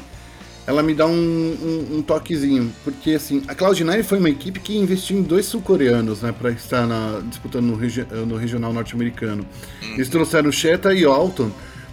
ela 0.67 0.83
me 0.83 0.93
dá 0.93 1.05
um, 1.07 1.11
um, 1.11 1.97
um, 1.97 2.01
toquezinho. 2.01 2.71
Porque 2.83 3.11
assim, 3.11 3.43
a 3.47 3.55
Cloud9 3.55 4.03
foi 4.03 4.19
uma 4.19 4.29
equipe 4.29 4.59
que 4.59 4.77
investiu 4.77 5.17
em 5.17 5.21
dois 5.21 5.45
sul-coreanos, 5.45 6.21
né, 6.21 6.31
para 6.31 6.51
estar 6.51 6.85
na, 6.85 7.21
disputando 7.27 7.65
no, 7.65 7.75
regi 7.75 8.05
no 8.27 8.35
regional 8.35 8.73
norte-americano. 8.73 9.45
Uhum. 9.81 9.93
Eles 9.93 10.09
trouxeram 10.09 10.49
o 10.49 10.53
Sheta 10.53 10.93
e 10.93 11.05
o 11.05 11.11
Alton, 11.11 11.49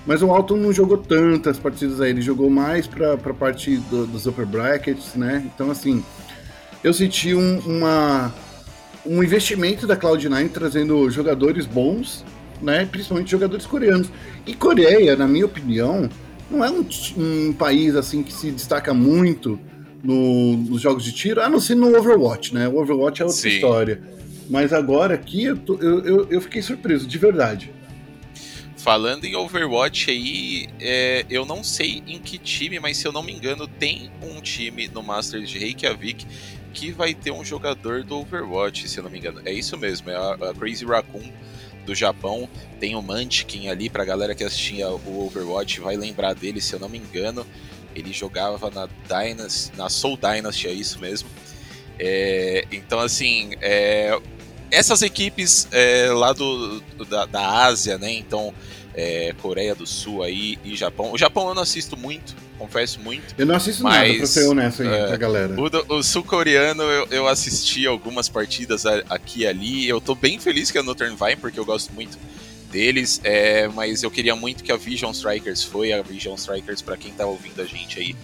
mas 0.07 0.23
o 0.23 0.31
Alton 0.31 0.57
não 0.57 0.73
jogou 0.73 0.99
tantas 0.99 1.59
partidas 1.59 2.00
aí, 2.00 2.11
ele 2.11 2.23
jogou 2.23 2.50
mais 2.50 2.87
para 2.87 3.15
a 3.15 3.35
parte 3.35 3.77
do, 3.77 4.07
dos 4.07 4.27
upper 4.27 4.47
brackets, 4.47 5.15
né? 5.15 5.49
Então, 5.55 5.71
assim, 5.71 6.05
eu 6.83 6.93
senti 6.93 7.35
um, 7.35 7.59
uma, 7.61 8.33
um 9.04 9.23
investimento 9.23 9.87
da 9.87 9.97
Cloud9 9.97 10.50
trazendo 10.50 11.11
jogadores 11.11 11.66
bons 11.66 12.25
né? 12.62 12.87
Principalmente 12.90 13.30
jogadores 13.30 13.66
coreanos. 13.66 14.09
E 14.47 14.54
Coreia, 14.54 15.16
na 15.16 15.26
minha 15.26 15.47
opinião, 15.47 16.09
não 16.50 16.64
é 16.64 16.71
um, 16.71 16.87
um 17.16 17.52
país 17.52 17.95
assim 17.97 18.23
que 18.23 18.33
se 18.33 18.50
destaca 18.50 18.92
muito 18.92 19.59
no, 20.02 20.57
nos 20.57 20.80
jogos 20.80 21.04
de 21.04 21.12
tiro, 21.12 21.40
a 21.40 21.49
não 21.49 21.61
ser 21.61 21.75
no 21.75 21.97
Overwatch, 21.97 22.54
né? 22.54 22.69
O 22.69 22.78
Overwatch 22.78 23.23
é 23.23 23.25
outra 23.25 23.40
Sim. 23.40 23.49
história. 23.49 24.02
Mas 24.49 24.73
agora 24.73 25.14
aqui 25.14 25.45
eu, 25.45 25.57
tô, 25.57 25.76
eu, 25.76 26.04
eu, 26.04 26.26
eu, 26.30 26.40
fiquei 26.40 26.61
surpreso, 26.61 27.07
de 27.07 27.19
verdade. 27.19 27.73
Falando 28.76 29.26
em 29.26 29.37
Overwatch 29.37 30.11
aí, 30.11 30.69
é, 30.80 31.25
eu 31.28 31.45
não 31.45 31.62
sei 31.62 32.02
em 32.07 32.19
que 32.19 32.38
time, 32.38 32.80
mas 32.80 32.97
se 32.97 33.07
eu 33.07 33.12
não 33.12 33.23
me 33.23 33.33
engano, 33.33 33.69
tem 33.69 34.11
um 34.23 34.40
time 34.40 34.88
no 34.88 35.02
Masters 35.02 35.50
de 35.50 35.59
Reykjavik 35.59 36.26
que 36.73 36.93
vai 36.93 37.15
ter 37.15 37.31
um 37.31 37.45
jogador 37.45 38.03
do 38.05 38.19
Overwatch, 38.19 38.89
se 38.89 38.99
eu 38.99 39.05
não 39.05 39.11
me 39.11 39.19
engano. 39.19 39.41
É 39.45 39.53
isso 39.53 39.77
mesmo, 39.77 40.11
é 40.11 40.17
a, 40.17 40.50
a 40.50 40.55
Crazy 40.55 40.85
Raccoon 40.85 41.31
do 41.85 41.95
Japão. 41.95 42.49
Tem 42.79 42.95
o 42.95 43.03
Mantikin 43.03 43.69
ali, 43.69 43.91
pra 43.91 44.05
galera 44.05 44.35
que 44.35 44.45
assistia 44.45 44.89
o 44.89 45.27
Overwatch 45.27 45.81
vai 45.81 45.97
lembrar 45.97 46.35
dele, 46.35 46.61
se 46.61 46.75
eu 46.75 46.81
não 46.81 46.89
me 46.89 46.99
engano. 46.99 47.47
Ele 47.95 48.12
jogava 48.12 48.71
na 48.71 48.89
Dynasty, 49.09 49.77
na 49.77 49.89
Soul 49.89 50.17
Dynasty, 50.17 50.69
é 50.69 50.73
isso 50.73 51.00
mesmo. 51.00 51.29
É, 51.99 52.65
então, 52.71 53.00
assim, 53.00 53.50
é, 53.61 54.19
essas 54.71 55.03
equipes 55.03 55.69
é, 55.73 56.11
lá 56.12 56.33
do, 56.33 56.81
da, 57.09 57.27
da 57.27 57.65
Ásia, 57.65 57.99
né? 57.99 58.12
Então, 58.12 58.55
é, 59.00 59.35
Coreia 59.40 59.75
do 59.75 59.87
Sul 59.87 60.23
aí 60.23 60.59
e 60.62 60.76
Japão. 60.76 61.12
O 61.12 61.19
Japão 61.19 61.49
eu 61.49 61.54
não 61.54 61.62
assisto 61.62 61.97
muito, 61.97 62.37
confesso 62.59 63.00
muito. 63.00 63.35
Eu 63.38 63.47
não 63.47 63.54
assisto 63.54 63.83
mas, 63.83 64.09
nada, 64.09 64.19
pra 64.19 64.26
ser 64.26 64.47
honesto 64.47 64.83
aí, 64.83 64.88
é, 64.88 65.07
pra 65.07 65.16
galera. 65.16 65.54
O, 65.59 65.97
o 65.97 66.02
sul-coreano 66.02 66.83
eu, 66.83 67.07
eu, 67.11 67.28
assisti 67.28 67.87
algumas 67.87 68.28
partidas 68.28 68.85
aqui 68.85 69.40
e 69.40 69.47
ali. 69.47 69.88
Eu 69.88 70.00
tô 70.00 70.14
bem 70.14 70.38
feliz 70.38 70.71
que 70.71 70.76
é 70.76 70.83
no 70.83 70.95
Vine, 70.95 71.37
porque 71.40 71.59
eu 71.59 71.64
gosto 71.64 71.92
muito 71.95 72.19
deles, 72.71 73.21
é, 73.25 73.66
mas 73.69 74.02
eu 74.02 74.11
queria 74.11 74.37
muito 74.37 74.62
que 74.62 74.71
a 74.71 74.76
Vision 74.76 75.11
Strikers 75.12 75.64
foi. 75.64 75.92
A 75.92 76.02
Vision 76.02 76.35
Strikers, 76.35 76.83
para 76.83 76.97
quem 76.97 77.12
tá 77.12 77.25
ouvindo 77.25 77.61
a 77.62 77.64
gente 77.64 77.99
aí 77.99 78.14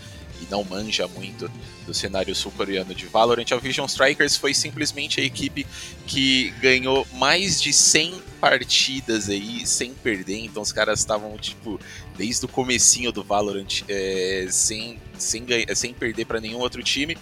e 0.41 0.47
não 0.51 0.65
manja 0.65 1.07
muito 1.09 1.51
do 1.87 1.95
cenário 1.95 2.35
sul-coreano 2.35 2.95
de 2.95 3.07
Valorant, 3.07 3.47
a 3.53 3.57
Vision 3.57 3.87
Strikers 3.87 4.37
foi 4.37 4.53
simplesmente 4.53 5.21
a 5.21 5.25
equipe 5.25 5.67
que 6.07 6.51
ganhou 6.61 7.07
mais 7.15 7.61
de 7.61 7.73
100 7.73 8.23
partidas 8.41 9.29
aí 9.29 9.67
sem 9.67 9.95
perder, 9.95 10.39
então 10.39 10.63
os 10.63 10.73
caras 10.73 10.99
estavam, 10.99 11.37
tipo, 11.37 11.81
desde 12.17 12.45
o 12.45 12.49
comecinho 12.49 13.13
do 13.13 13.23
Valorant 13.23 13.83
é, 13.89 14.47
sem, 14.51 14.99
sem, 15.17 15.47
sem 15.75 15.95
perder 15.95 16.25
para 16.27 16.41
nenhum 16.41 16.59
outro 16.59 16.83
time, 16.83 17.17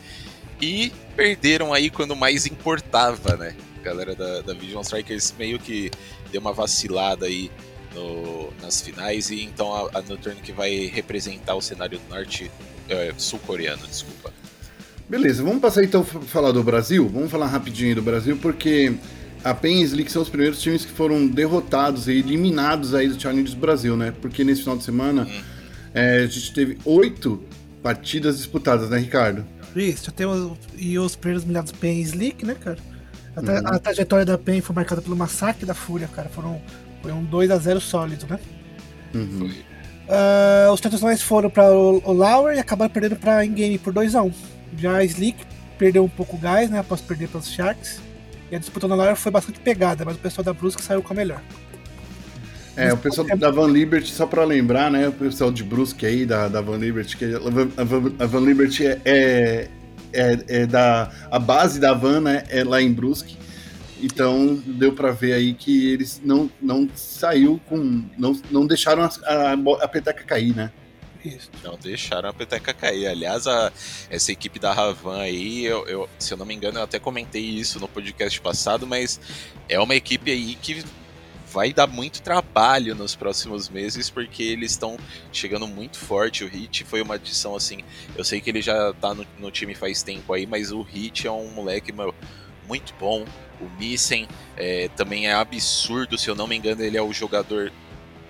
e 0.60 0.92
perderam 1.16 1.72
aí 1.72 1.90
quando 1.90 2.16
mais 2.16 2.46
importava, 2.46 3.36
né? 3.36 3.56
A 3.78 3.82
galera 3.82 4.14
da, 4.14 4.40
da 4.40 4.54
Vision 4.54 4.80
Strikers 4.80 5.34
meio 5.38 5.58
que 5.58 5.90
deu 6.30 6.40
uma 6.40 6.52
vacilada 6.52 7.26
aí 7.26 7.50
no, 7.94 8.52
nas 8.62 8.80
finais, 8.80 9.30
e 9.30 9.42
então 9.42 9.72
a, 9.74 9.98
a 9.98 10.02
Noturne 10.02 10.40
que 10.40 10.52
vai 10.52 10.86
representar 10.86 11.54
o 11.54 11.60
cenário 11.60 11.98
do 11.98 12.08
norte 12.08 12.50
é, 12.88 13.12
sul-coreano, 13.16 13.86
desculpa. 13.86 14.32
Beleza, 15.08 15.42
vamos 15.42 15.60
passar 15.60 15.84
então 15.84 16.00
a 16.00 16.04
falar 16.04 16.52
do 16.52 16.62
Brasil. 16.62 17.08
Vamos 17.08 17.30
falar 17.30 17.46
rapidinho 17.46 17.96
do 17.96 18.02
Brasil, 18.02 18.36
porque 18.40 18.94
a 19.42 19.52
PEN 19.54 19.82
e 19.82 19.84
Slick 19.84 20.10
são 20.10 20.22
os 20.22 20.28
primeiros 20.28 20.60
times 20.60 20.84
que 20.84 20.92
foram 20.92 21.26
derrotados 21.26 22.08
e 22.08 22.12
eliminados 22.12 22.94
aí 22.94 23.08
do 23.08 23.20
Challenge 23.20 23.54
Brasil, 23.56 23.96
né? 23.96 24.14
Porque 24.22 24.42
nesse 24.42 24.62
final 24.62 24.76
de 24.76 24.84
semana 24.84 25.24
hum. 25.24 25.42
é, 25.92 26.18
a 26.18 26.26
gente 26.26 26.52
teve 26.52 26.78
oito 26.84 27.42
partidas 27.82 28.38
disputadas, 28.38 28.88
né, 28.88 28.98
Ricardo? 28.98 29.44
Isso, 29.76 30.06
já 30.06 30.12
temos 30.12 30.56
e 30.76 30.98
os 30.98 31.16
primeiros 31.16 31.44
milhares 31.44 31.70
PEN 31.72 31.98
e 31.98 32.02
Slick, 32.02 32.46
né, 32.46 32.54
cara? 32.54 32.78
A, 33.36 33.42
tra 33.42 33.54
uhum. 33.54 33.66
a, 33.66 33.78
trajetória 33.78 34.24
da 34.24 34.38
PEN 34.38 34.60
foi 34.60 34.74
marcada 34.74 35.02
pelo 35.02 35.16
massacre 35.16 35.66
da 35.66 35.74
Fúria, 35.74 36.08
cara. 36.08 36.28
Foram, 36.28 36.62
foi 37.02 37.12
um 37.12 37.24
2 37.24 37.50
a 37.50 37.58
0 37.58 37.80
sólido, 37.80 38.26
né? 38.28 38.38
Uhum. 39.14 39.50
Uh, 40.08 40.70
os 40.72 40.80
tradicionais 40.80 41.22
foram 41.22 41.48
para 41.48 41.70
o, 41.72 42.12
Lauer 42.12 42.56
e 42.56 42.60
acabaram 42.60 42.92
perdendo 42.92 43.16
para 43.16 43.44
Ingame 43.44 43.78
por 43.78 43.92
2x1. 43.92 44.32
Já 44.76 44.96
a 44.96 45.04
Slick 45.04 45.38
perdeu 45.78 46.04
um 46.04 46.08
pouco 46.08 46.36
o 46.36 46.38
gás, 46.38 46.68
né? 46.68 46.78
Após 46.78 47.00
perder 47.00 47.28
para 47.28 47.38
os 47.38 47.50
Sharks. 47.50 48.00
E 48.50 48.56
a 48.56 48.58
disputa 48.58 48.86
na 48.86 48.94
Lauer 48.94 49.16
foi 49.16 49.32
bastante 49.32 49.60
pegada, 49.60 50.04
mas 50.04 50.16
o 50.16 50.18
pessoal 50.18 50.44
da 50.44 50.52
Brusque 50.52 50.82
saiu 50.82 51.02
com 51.02 51.12
a 51.12 51.16
melhor. 51.16 51.40
É, 52.76 52.92
o 52.92 52.96
pessoal 52.96 53.26
da 53.36 53.50
Van 53.50 53.68
Liberty, 53.68 54.10
só 54.10 54.26
para 54.26 54.44
lembrar, 54.44 54.90
né? 54.90 55.08
O 55.08 55.12
pessoal 55.12 55.50
de 55.52 55.62
Brusque 55.62 56.04
aí, 56.04 56.26
da, 56.26 56.48
da 56.48 56.60
Van 56.60 56.76
Liberty, 56.76 57.16
que 57.16 57.24
a 57.24 57.38
Van, 57.38 57.68
a 58.18 58.26
Van 58.26 58.40
Liberty 58.40 58.86
é, 58.86 59.00
é, 59.04 59.68
é, 60.12 60.38
é, 60.48 60.66
da. 60.66 61.08
A 61.30 61.38
base 61.38 61.78
da 61.78 61.94
Van, 61.94 62.20
né? 62.20 62.42
É 62.48 62.64
lá 62.64 62.82
em 62.82 62.92
Brusque. 62.92 63.36
Então 64.04 64.62
deu 64.66 64.92
para 64.92 65.10
ver 65.12 65.32
aí 65.32 65.54
que 65.54 65.90
eles 65.90 66.20
não, 66.22 66.50
não 66.60 66.86
saiu 66.94 67.58
com. 67.66 68.04
Não, 68.18 68.38
não 68.50 68.66
deixaram 68.66 69.02
a, 69.02 69.08
a, 69.24 69.52
a 69.52 69.88
peteca 69.88 70.22
cair, 70.24 70.54
né? 70.54 70.70
Isso. 71.24 71.50
Não 71.62 71.78
deixaram 71.78 72.28
a 72.28 72.32
peteca 72.34 72.74
cair. 72.74 73.06
Aliás, 73.06 73.46
a, 73.46 73.72
essa 74.10 74.30
equipe 74.30 74.58
da 74.58 74.74
Ravan 74.74 75.22
aí, 75.22 75.64
eu, 75.64 75.86
eu, 75.86 76.08
se 76.18 76.34
eu 76.34 76.36
não 76.36 76.44
me 76.44 76.54
engano, 76.54 76.78
eu 76.78 76.82
até 76.82 76.98
comentei 76.98 77.42
isso 77.42 77.80
no 77.80 77.88
podcast 77.88 78.38
passado, 78.42 78.86
mas 78.86 79.18
é 79.70 79.80
uma 79.80 79.94
equipe 79.94 80.30
aí 80.30 80.54
que 80.54 80.84
vai 81.50 81.72
dar 81.72 81.86
muito 81.86 82.20
trabalho 82.20 82.94
nos 82.94 83.16
próximos 83.16 83.70
meses, 83.70 84.10
porque 84.10 84.42
eles 84.42 84.72
estão 84.72 84.98
chegando 85.32 85.66
muito 85.66 85.96
forte. 85.96 86.44
O 86.44 86.48
Hit 86.48 86.84
foi 86.84 87.00
uma 87.00 87.14
adição 87.14 87.56
assim. 87.56 87.78
Eu 88.14 88.22
sei 88.22 88.42
que 88.42 88.50
ele 88.50 88.60
já 88.60 88.92
tá 88.92 89.14
no, 89.14 89.26
no 89.38 89.50
time 89.50 89.74
faz 89.74 90.02
tempo 90.02 90.30
aí, 90.34 90.46
mas 90.46 90.70
o 90.70 90.82
Hit 90.82 91.26
é 91.26 91.32
um 91.32 91.48
moleque, 91.52 91.90
meu 91.90 92.14
muito 92.66 92.94
bom. 92.98 93.24
O 93.60 93.68
Missen 93.78 94.28
é, 94.56 94.88
também 94.96 95.26
é 95.26 95.32
absurdo, 95.32 96.18
se 96.18 96.28
eu 96.28 96.34
não 96.34 96.46
me 96.46 96.56
engano, 96.56 96.82
ele 96.82 96.96
é 96.96 97.02
o 97.02 97.12
jogador 97.12 97.72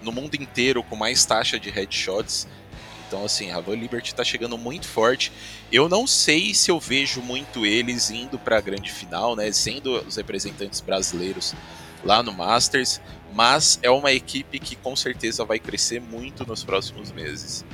no 0.03 0.13
mundo 0.13 0.35
inteiro 0.35 0.83
com 0.83 0.97
mais 0.97 1.25
taxa 1.25 1.59
de 1.59 1.71
headshots. 1.71 2.47
Então, 3.07 3.25
assim, 3.25 3.51
a 3.51 3.61
Van 3.61 3.77
Liberty 3.77 4.13
está 4.13 4.25
chegando 4.25 4.59
muito 4.59 4.87
forte. 4.87 5.33
Eu 5.71 5.89
não 5.89 6.07
sei 6.07 6.55
se 6.55 6.71
eu 6.71 6.81
vejo 6.81 7.21
muito 7.23 7.65
eles 7.65 8.11
indo 8.11 8.39
para 8.39 8.59
a 8.59 8.61
grande 8.61 8.91
final, 8.91 9.37
né? 9.37 9.51
Sendo 9.53 10.05
os 10.07 10.17
representantes 10.17 10.81
brasileiros 10.81 11.55
lá 12.05 12.23
no 12.23 12.33
Masters, 12.33 13.01
mas 13.33 13.79
é 13.83 13.91
uma 13.91 14.13
equipe 14.13 14.59
que 14.59 14.77
com 14.77 14.95
certeza 14.95 15.45
vai 15.45 15.59
crescer 15.59 16.01
muito 16.01 16.47
nos 16.47 16.63
próximos 16.63 17.11
meses. 17.13 17.65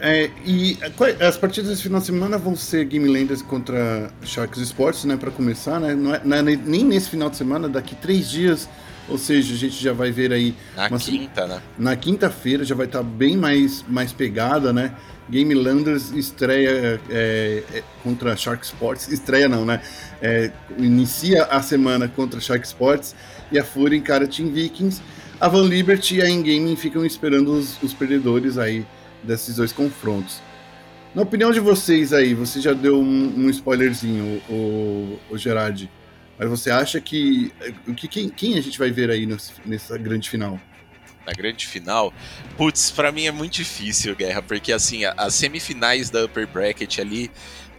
É, 0.00 0.30
e 0.46 0.78
as 1.20 1.36
partidas 1.36 1.68
desse 1.68 1.82
final 1.82 2.00
de 2.00 2.06
semana 2.06 2.38
vão 2.38 2.56
ser 2.56 2.86
Game 2.86 3.06
Landers 3.06 3.42
contra 3.42 4.10
Sharks 4.24 4.58
Sports, 4.62 5.04
né? 5.04 5.16
Para 5.16 5.30
começar, 5.30 5.78
né? 5.78 5.94
Não 5.94 6.14
é, 6.14 6.20
não 6.24 6.36
é, 6.36 6.42
nem 6.42 6.84
nesse 6.84 7.10
final 7.10 7.28
de 7.28 7.36
semana, 7.36 7.68
daqui 7.68 7.94
três 7.94 8.30
dias. 8.30 8.68
Ou 9.10 9.18
seja, 9.18 9.52
a 9.52 9.56
gente 9.56 9.82
já 9.82 9.92
vai 9.92 10.10
ver 10.10 10.32
aí. 10.32 10.54
Na 10.74 10.88
uma, 10.88 10.98
quinta, 10.98 11.46
né? 11.46 11.60
Na 11.78 11.96
quinta-feira 11.96 12.64
já 12.64 12.74
vai 12.74 12.86
estar 12.86 13.00
tá 13.00 13.04
bem 13.04 13.36
mais, 13.36 13.84
mais 13.86 14.12
pegada, 14.12 14.72
né? 14.72 14.94
Game 15.28 15.52
Landers 15.54 16.10
estreia 16.12 17.00
é, 17.10 17.62
é, 17.72 17.82
contra 18.02 18.34
Shark 18.36 18.64
Sports. 18.64 19.08
Estreia 19.08 19.48
não, 19.48 19.66
né? 19.66 19.82
É, 20.22 20.50
inicia 20.78 21.44
a 21.44 21.60
semana 21.62 22.08
contra 22.08 22.40
Shark 22.40 22.66
Sports 22.66 23.14
e 23.52 23.58
a 23.58 23.64
Fúria 23.64 23.96
encara 23.96 24.26
Team 24.26 24.50
Vikings. 24.50 25.02
A 25.40 25.48
Van 25.48 25.64
Liberty 25.64 26.16
e 26.16 26.22
a 26.22 26.30
Endgame 26.30 26.74
ficam 26.76 27.04
esperando 27.04 27.52
os, 27.52 27.80
os 27.82 27.92
perdedores 27.92 28.58
aí 28.58 28.84
desses 29.22 29.56
dois 29.56 29.72
confrontos. 29.72 30.42
Na 31.14 31.22
opinião 31.22 31.50
de 31.50 31.58
vocês 31.58 32.12
aí, 32.12 32.34
você 32.34 32.60
já 32.60 32.72
deu 32.72 33.00
um, 33.00 33.34
um 33.36 33.50
spoilerzinho, 33.50 34.40
o, 34.48 35.18
o, 35.28 35.36
Gerard, 35.36 35.90
mas 36.38 36.48
você 36.48 36.70
acha 36.70 37.00
que, 37.00 37.52
que 37.96 38.06
quem, 38.06 38.28
quem 38.28 38.56
a 38.56 38.60
gente 38.60 38.78
vai 38.78 38.90
ver 38.90 39.10
aí 39.10 39.26
nesse, 39.26 39.52
nessa 39.66 39.98
grande 39.98 40.30
final? 40.30 40.60
Na 41.26 41.32
grande 41.32 41.66
final, 41.66 42.14
putz, 42.56 42.90
para 42.90 43.10
mim 43.10 43.26
é 43.26 43.32
muito 43.32 43.54
difícil, 43.54 44.14
Guerra, 44.14 44.40
porque 44.40 44.72
assim, 44.72 45.04
as 45.04 45.34
semifinais 45.34 46.10
da 46.10 46.24
Upper 46.24 46.46
Bracket 46.46 46.98
ali 46.98 47.30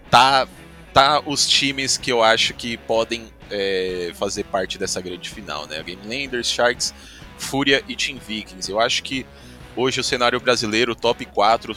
tá 0.10 0.48
tá 0.94 1.22
os 1.26 1.48
times 1.48 1.98
que 1.98 2.12
eu 2.12 2.22
acho 2.22 2.54
que 2.54 2.78
podem 2.78 3.28
é, 3.50 4.12
fazer 4.16 4.44
parte 4.46 4.78
dessa 4.78 5.02
grande 5.02 5.30
final, 5.30 5.68
né? 5.68 5.82
Game 5.84 6.02
Landers, 6.06 6.48
Sharks, 6.48 6.94
Fúria 7.38 7.84
e 7.88 7.96
Team 7.96 8.20
Vikings. 8.20 8.70
Eu 8.70 8.80
acho 8.80 9.04
que 9.04 9.26
Hoje 9.76 10.02
o 10.02 10.04
cenário 10.04 10.40
brasileiro, 10.40 10.94
top 10.94 11.26
4, 11.26 11.76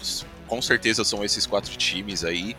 com 0.48 0.60
certeza 0.60 1.04
são 1.04 1.24
esses 1.24 1.46
quatro 1.46 1.76
times 1.76 2.24
aí. 2.24 2.56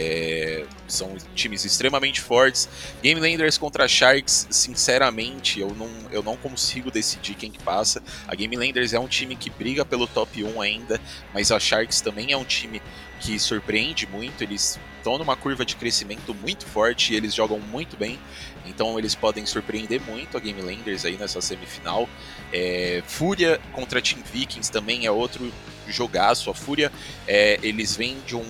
É, 0.00 0.64
são 0.86 1.16
times 1.34 1.64
extremamente 1.64 2.20
fortes. 2.20 2.68
Game 3.02 3.20
Landers 3.20 3.58
contra 3.58 3.88
Sharks, 3.88 4.46
sinceramente, 4.48 5.58
eu 5.58 5.74
não, 5.74 5.90
eu 6.12 6.22
não 6.22 6.36
consigo 6.36 6.88
decidir 6.88 7.34
quem 7.34 7.50
que 7.50 7.58
passa. 7.58 8.00
A 8.28 8.34
Game 8.36 8.56
Landers 8.56 8.92
é 8.92 9.00
um 9.00 9.08
time 9.08 9.34
que 9.34 9.50
briga 9.50 9.84
pelo 9.84 10.06
top 10.06 10.44
1 10.44 10.60
ainda, 10.60 11.00
mas 11.34 11.50
a 11.50 11.58
Sharks 11.58 12.00
também 12.00 12.30
é 12.30 12.36
um 12.36 12.44
time 12.44 12.80
que 13.18 13.40
surpreende 13.40 14.06
muito. 14.06 14.42
Eles 14.42 14.78
estão 14.98 15.18
numa 15.18 15.34
curva 15.34 15.64
de 15.64 15.74
crescimento 15.74 16.32
muito 16.32 16.64
forte 16.64 17.12
e 17.12 17.16
eles 17.16 17.34
jogam 17.34 17.58
muito 17.58 17.96
bem. 17.96 18.20
Então 18.64 18.96
eles 18.98 19.16
podem 19.16 19.44
surpreender 19.46 20.00
muito 20.00 20.36
a 20.36 20.40
Game 20.40 20.62
Landers 20.62 21.04
aí 21.04 21.16
nessa 21.16 21.40
semifinal. 21.40 22.08
É, 22.52 23.02
Fúria 23.04 23.60
contra 23.72 24.00
Team 24.00 24.22
Vikings 24.32 24.70
também 24.70 25.06
é 25.06 25.10
outro 25.10 25.52
jogaço. 25.88 26.50
A 26.50 26.54
Fúria, 26.54 26.92
é, 27.26 27.58
eles 27.62 27.96
vêm 27.96 28.18
de 28.24 28.36
um 28.36 28.46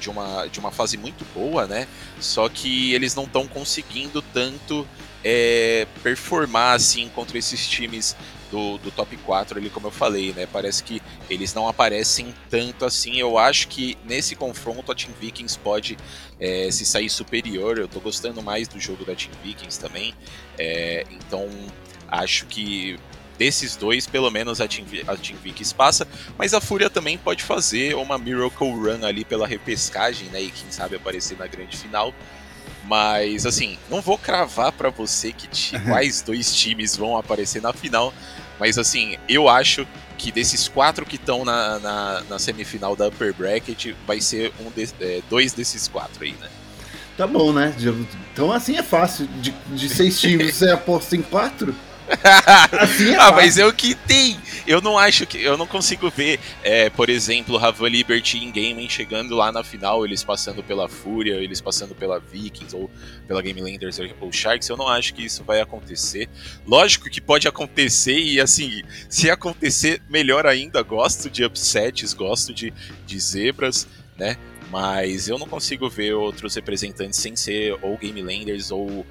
de 0.00 0.10
uma, 0.10 0.46
de 0.46 0.58
uma 0.58 0.70
fase 0.70 0.96
muito 0.96 1.24
boa, 1.34 1.66
né? 1.66 1.86
Só 2.20 2.48
que 2.48 2.92
eles 2.94 3.14
não 3.14 3.24
estão 3.24 3.46
conseguindo 3.46 4.22
tanto 4.22 4.86
é, 5.24 5.86
performar 6.02 6.74
assim 6.74 7.08
contra 7.08 7.36
esses 7.38 7.66
times 7.66 8.16
do, 8.50 8.78
do 8.78 8.90
top 8.90 9.16
4 9.18 9.58
ali, 9.58 9.70
como 9.70 9.88
eu 9.88 9.90
falei, 9.90 10.32
né? 10.32 10.46
Parece 10.46 10.82
que 10.82 11.02
eles 11.28 11.52
não 11.52 11.68
aparecem 11.68 12.32
tanto 12.48 12.84
assim. 12.84 13.18
Eu 13.18 13.38
acho 13.38 13.68
que 13.68 13.98
nesse 14.04 14.36
confronto 14.36 14.92
a 14.92 14.94
Team 14.94 15.12
Vikings 15.20 15.58
pode 15.58 15.96
é, 16.38 16.70
se 16.70 16.86
sair 16.86 17.10
superior. 17.10 17.78
Eu 17.78 17.88
tô 17.88 18.00
gostando 18.00 18.42
mais 18.42 18.68
do 18.68 18.78
jogo 18.78 19.04
da 19.04 19.14
Team 19.14 19.32
Vikings 19.42 19.80
também. 19.80 20.14
É, 20.58 21.04
então 21.10 21.48
acho 22.08 22.46
que 22.46 22.98
desses 23.38 23.76
dois, 23.76 24.06
pelo 24.06 24.30
menos 24.30 24.60
a 24.60 24.68
Team, 24.68 24.86
a 25.06 25.16
Team 25.16 25.38
Vikings 25.42 25.74
passa, 25.74 26.06
mas 26.38 26.54
a 26.54 26.60
Fúria 26.60 26.90
também 26.90 27.16
pode 27.18 27.42
fazer 27.42 27.94
uma 27.94 28.18
Miracle 28.18 28.70
Run 28.70 29.04
ali 29.04 29.24
pela 29.24 29.46
repescagem, 29.46 30.28
né? 30.28 30.42
E 30.42 30.50
quem 30.50 30.70
sabe 30.70 30.96
aparecer 30.96 31.38
na 31.38 31.46
grande 31.46 31.76
final. 31.76 32.14
Mas, 32.84 33.44
assim, 33.44 33.78
não 33.90 34.00
vou 34.00 34.16
cravar 34.16 34.72
para 34.72 34.90
você 34.90 35.32
que 35.32 35.48
quais 35.86 36.22
dois 36.22 36.54
times 36.54 36.96
vão 36.96 37.16
aparecer 37.16 37.60
na 37.60 37.72
final. 37.72 38.14
Mas, 38.58 38.78
assim, 38.78 39.16
eu 39.28 39.48
acho 39.48 39.86
que 40.16 40.32
desses 40.32 40.66
quatro 40.68 41.04
que 41.04 41.16
estão 41.16 41.44
na, 41.44 41.78
na, 41.78 42.20
na, 42.22 42.38
semifinal 42.38 42.96
da 42.96 43.08
Upper 43.08 43.34
Bracket, 43.34 43.92
vai 44.06 44.20
ser 44.20 44.52
um 44.60 44.70
de, 44.70 44.88
é, 45.00 45.20
dois 45.28 45.52
desses 45.52 45.88
quatro 45.88 46.24
aí, 46.24 46.32
né? 46.32 46.48
Tá 47.16 47.26
bom, 47.26 47.52
né? 47.52 47.74
Então, 48.32 48.52
assim 48.52 48.76
é 48.76 48.82
fácil. 48.82 49.26
De, 49.40 49.50
de 49.68 49.88
seis 49.88 50.18
times, 50.20 50.54
você 50.54 50.70
aposta 50.70 51.16
em 51.16 51.22
quatro? 51.22 51.74
assim 52.80 53.10
é 53.12 53.16
ah, 53.16 53.32
mas 53.32 53.58
é 53.58 53.66
o 53.66 53.72
que 53.72 53.94
tem. 53.94 54.38
Eu 54.66 54.80
não 54.80 54.98
acho 54.98 55.26
que. 55.26 55.42
Eu 55.42 55.56
não 55.56 55.66
consigo 55.66 56.10
ver, 56.10 56.40
é, 56.62 56.90
por 56.90 57.08
exemplo, 57.08 57.56
Ravan 57.56 57.88
Liberty 57.88 58.38
em 58.38 58.50
Gaming 58.50 58.88
chegando 58.88 59.34
lá 59.34 59.52
na 59.52 59.62
final, 59.62 60.04
eles 60.04 60.24
passando 60.24 60.62
pela 60.62 60.88
Fúria, 60.88 61.34
eles 61.34 61.60
passando 61.60 61.94
pela 61.94 62.18
Vikings 62.18 62.74
ou 62.74 62.90
pela 63.26 63.42
Game 63.42 63.60
Landers 63.60 63.98
ou 64.20 64.32
Sharks. 64.32 64.68
Eu 64.68 64.76
não 64.76 64.88
acho 64.88 65.14
que 65.14 65.24
isso 65.24 65.44
vai 65.44 65.60
acontecer. 65.60 66.28
Lógico 66.66 67.08
que 67.10 67.20
pode 67.20 67.46
acontecer, 67.46 68.18
e 68.18 68.40
assim, 68.40 68.82
se 69.08 69.30
acontecer, 69.30 70.02
melhor 70.08 70.46
ainda. 70.46 70.82
Gosto 70.82 71.30
de 71.30 71.44
upsets, 71.44 72.12
gosto 72.12 72.52
de, 72.52 72.72
de 73.06 73.20
zebras, 73.20 73.86
né? 74.16 74.36
Mas 74.70 75.28
eu 75.28 75.38
não 75.38 75.46
consigo 75.46 75.88
ver 75.88 76.14
outros 76.14 76.54
representantes 76.54 77.20
sem 77.20 77.36
ser 77.36 77.78
ou 77.82 77.96
Game 77.96 78.20
Landers 78.20 78.70
ou 78.70 79.06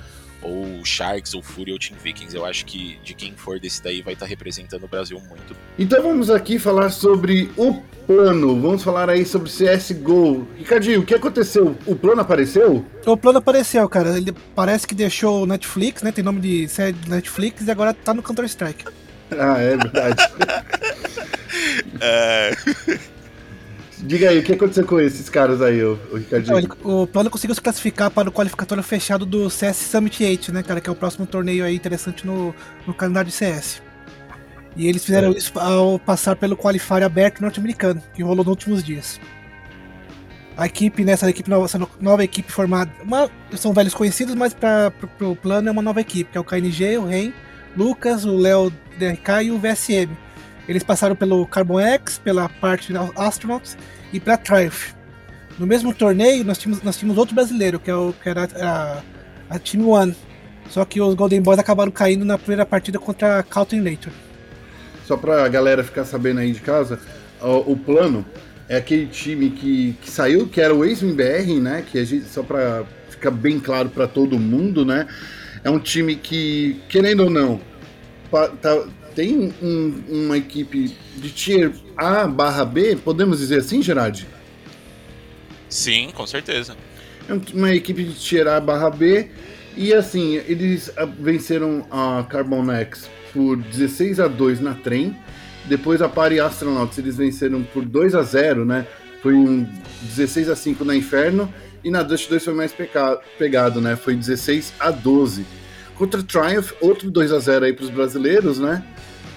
ou 0.45 0.85
Sharks, 0.85 1.33
ou 1.33 1.41
Fury, 1.41 1.71
ou 1.71 1.79
Team 1.79 1.97
Vikings. 2.01 2.35
Eu 2.35 2.45
acho 2.45 2.65
que 2.65 2.99
de 3.03 3.13
quem 3.13 3.33
for 3.35 3.59
desse 3.59 3.81
daí 3.81 4.01
vai 4.01 4.13
estar 4.13 4.25
tá 4.25 4.29
representando 4.29 4.83
o 4.83 4.87
Brasil 4.87 5.19
muito. 5.27 5.55
Então 5.77 6.01
vamos 6.01 6.29
aqui 6.29 6.59
falar 6.59 6.89
sobre 6.91 7.49
o 7.57 7.81
plano. 8.05 8.61
Vamos 8.61 8.83
falar 8.83 9.09
aí 9.09 9.25
sobre 9.25 9.49
CSGO. 9.49 10.47
Ricardinho, 10.57 11.01
o 11.01 11.05
que 11.05 11.15
aconteceu? 11.15 11.75
O 11.85 11.95
plano 11.95 12.21
apareceu? 12.21 12.85
O 13.05 13.17
plano 13.17 13.39
apareceu, 13.39 13.87
cara. 13.89 14.15
Ele 14.15 14.33
parece 14.53 14.87
que 14.87 14.93
deixou 14.93 15.43
o 15.43 15.45
Netflix, 15.45 16.03
né? 16.03 16.11
Tem 16.11 16.23
nome 16.23 16.39
de 16.39 16.67
série 16.67 16.93
de 16.93 17.09
Netflix 17.09 17.65
e 17.65 17.71
agora 17.71 17.93
tá 17.93 18.13
no 18.13 18.21
Counter-Strike. 18.21 18.85
Ah, 19.31 19.57
é 19.57 19.75
verdade. 19.75 20.23
é... 21.99 23.14
Diga 24.05 24.29
aí, 24.29 24.37
o 24.37 24.43
que 24.43 24.53
aconteceu 24.53 24.85
com 24.85 24.99
esses 24.99 25.29
caras 25.29 25.61
aí, 25.63 25.83
o, 25.83 25.97
o 26.11 26.17
Ricardinho? 26.17 26.69
o 26.83 27.07
plano 27.07 27.29
conseguiu 27.29 27.55
se 27.55 27.61
classificar 27.61 28.11
para 28.11 28.29
o 28.29 28.31
qualificatório 28.31 28.83
fechado 28.83 29.25
do 29.25 29.49
CS 29.49 29.77
Summit 29.77 30.23
8, 30.23 30.53
né, 30.53 30.61
cara? 30.61 30.79
Que 30.79 30.87
é 30.87 30.91
o 30.91 30.95
próximo 30.95 31.25
torneio 31.25 31.65
aí 31.65 31.75
interessante 31.75 32.25
no, 32.25 32.53
no 32.85 32.93
calendário 32.93 33.29
de 33.29 33.35
CS. 33.35 33.81
E 34.75 34.87
eles 34.87 35.03
fizeram 35.03 35.29
é. 35.29 35.37
isso 35.37 35.57
ao 35.57 35.97
passar 35.97 36.35
pelo 36.35 36.55
qualifier 36.55 37.01
aberto 37.01 37.41
norte-americano, 37.41 38.01
que 38.13 38.21
rolou 38.21 38.45
nos 38.45 38.51
últimos 38.51 38.83
dias. 38.83 39.19
A 40.55 40.67
equipe, 40.67 41.03
nessa 41.03 41.25
né, 41.25 41.31
equipe 41.31 41.49
nova, 41.49 41.65
essa 41.65 41.79
nova 41.99 42.23
equipe 42.23 42.51
formada. 42.51 42.91
Uma, 43.01 43.29
são 43.57 43.73
velhos 43.73 43.95
conhecidos, 43.95 44.35
mas 44.35 44.53
para 44.53 44.93
o 45.21 45.35
plano 45.35 45.67
é 45.67 45.71
uma 45.71 45.81
nova 45.81 45.99
equipe, 45.99 46.31
que 46.31 46.37
é 46.37 46.41
o 46.41 46.43
KNG, 46.43 46.97
o 46.99 47.05
Ren, 47.05 47.33
Lucas, 47.75 48.23
o 48.23 48.37
Léo 48.37 48.71
DRK 48.99 49.45
e 49.45 49.51
o 49.51 49.57
VSM. 49.57 50.24
Eles 50.67 50.83
passaram 50.83 51.15
pelo 51.15 51.45
Carbon 51.45 51.79
X, 51.79 52.17
pela 52.17 52.49
parte 52.49 52.93
Astronauts 53.15 53.77
e 54.11 54.19
pela 54.19 54.37
Triumph. 54.37 54.93
No 55.57 55.65
mesmo 55.65 55.93
torneio, 55.93 56.43
nós 56.43 56.57
tínhamos, 56.57 56.83
nós 56.83 56.97
tínhamos 56.97 57.17
outro 57.17 57.35
brasileiro, 57.35 57.79
que, 57.79 57.89
é 57.89 57.95
o, 57.95 58.13
que 58.13 58.27
era 58.27 58.47
a, 58.59 59.01
a 59.49 59.59
Team 59.59 59.87
One. 59.87 60.15
Só 60.69 60.83
que 60.83 60.99
os 60.99 61.13
Golden 61.13 61.41
Boys 61.41 61.59
acabaram 61.59 61.91
caindo 61.91 62.25
na 62.25 62.37
primeira 62.37 62.65
partida 62.65 62.99
contra 62.99 63.39
a 63.39 63.43
Calton 63.43 63.81
Later. 63.81 64.11
Só 65.05 65.15
pra 65.15 65.47
galera 65.47 65.83
ficar 65.83 66.03
sabendo 66.03 66.39
aí 66.39 66.51
de 66.51 66.59
casa, 66.59 66.99
o, 67.39 67.73
o 67.73 67.77
plano 67.77 68.25
é 68.67 68.77
aquele 68.77 69.05
time 69.05 69.51
que, 69.51 69.95
que 70.01 70.09
saiu, 70.09 70.47
que 70.47 70.59
era 70.59 70.73
o 70.73 70.83
ex-MBR, 70.83 71.59
né? 71.61 71.85
Que 71.89 71.99
a 71.99 72.03
gente, 72.03 72.25
só 72.25 72.41
pra 72.41 72.83
ficar 73.09 73.31
bem 73.31 73.59
claro 73.59 73.89
para 73.89 74.07
todo 74.07 74.39
mundo, 74.39 74.83
né? 74.83 75.07
É 75.63 75.69
um 75.69 75.79
time 75.79 76.15
que, 76.15 76.81
querendo 76.89 77.23
ou 77.23 77.29
não, 77.29 77.61
tá, 78.61 78.83
tem 79.15 79.53
um, 79.61 80.03
uma 80.09 80.37
equipe 80.37 80.95
de 81.17 81.29
tier 81.31 81.71
A 81.95 82.27
barra 82.27 82.65
B, 82.65 82.97
podemos 82.97 83.39
dizer 83.39 83.59
assim, 83.59 83.81
Gerard? 83.81 84.27
Sim, 85.69 86.11
com 86.13 86.27
certeza. 86.27 86.75
É 87.27 87.33
uma 87.53 87.73
equipe 87.73 88.03
de 88.03 88.13
tier 88.13 88.47
A 88.47 88.59
barra 88.59 88.89
B, 88.89 89.29
e 89.77 89.93
assim, 89.93 90.35
eles 90.35 90.91
ah, 90.95 91.05
venceram 91.05 91.85
a 91.89 92.23
Carbon 92.29 92.71
X 92.71 93.09
por 93.33 93.57
16 93.57 94.19
a 94.19 94.27
2 94.27 94.61
na 94.61 94.73
trem. 94.73 95.15
Depois 95.65 96.01
a 96.01 96.07
Pari 96.07 96.39
Astronauts 96.39 96.97
eles 96.97 97.17
venceram 97.17 97.63
por 97.63 97.83
2 97.83 98.15
a 98.15 98.21
0, 98.21 98.65
né? 98.65 98.85
Foi 99.21 99.33
um 99.33 99.67
16 100.03 100.49
a 100.49 100.55
5 100.55 100.85
na 100.85 100.95
Inferno 100.95 101.51
e 101.83 101.89
na 101.91 102.03
Dust 102.03 102.29
2 102.29 102.45
foi 102.45 102.53
mais 102.53 102.73
pegado, 103.37 103.81
né? 103.81 103.95
Foi 103.95 104.15
16 104.15 104.73
a 104.79 104.91
12. 104.91 105.45
Contra 105.97 106.21
Triumph, 106.21 106.71
outro 106.81 107.09
2 107.09 107.31
a 107.31 107.39
0 107.39 107.65
aí 107.65 107.73
para 107.73 107.85
os 107.85 107.89
brasileiros, 107.89 108.59
né? 108.59 108.83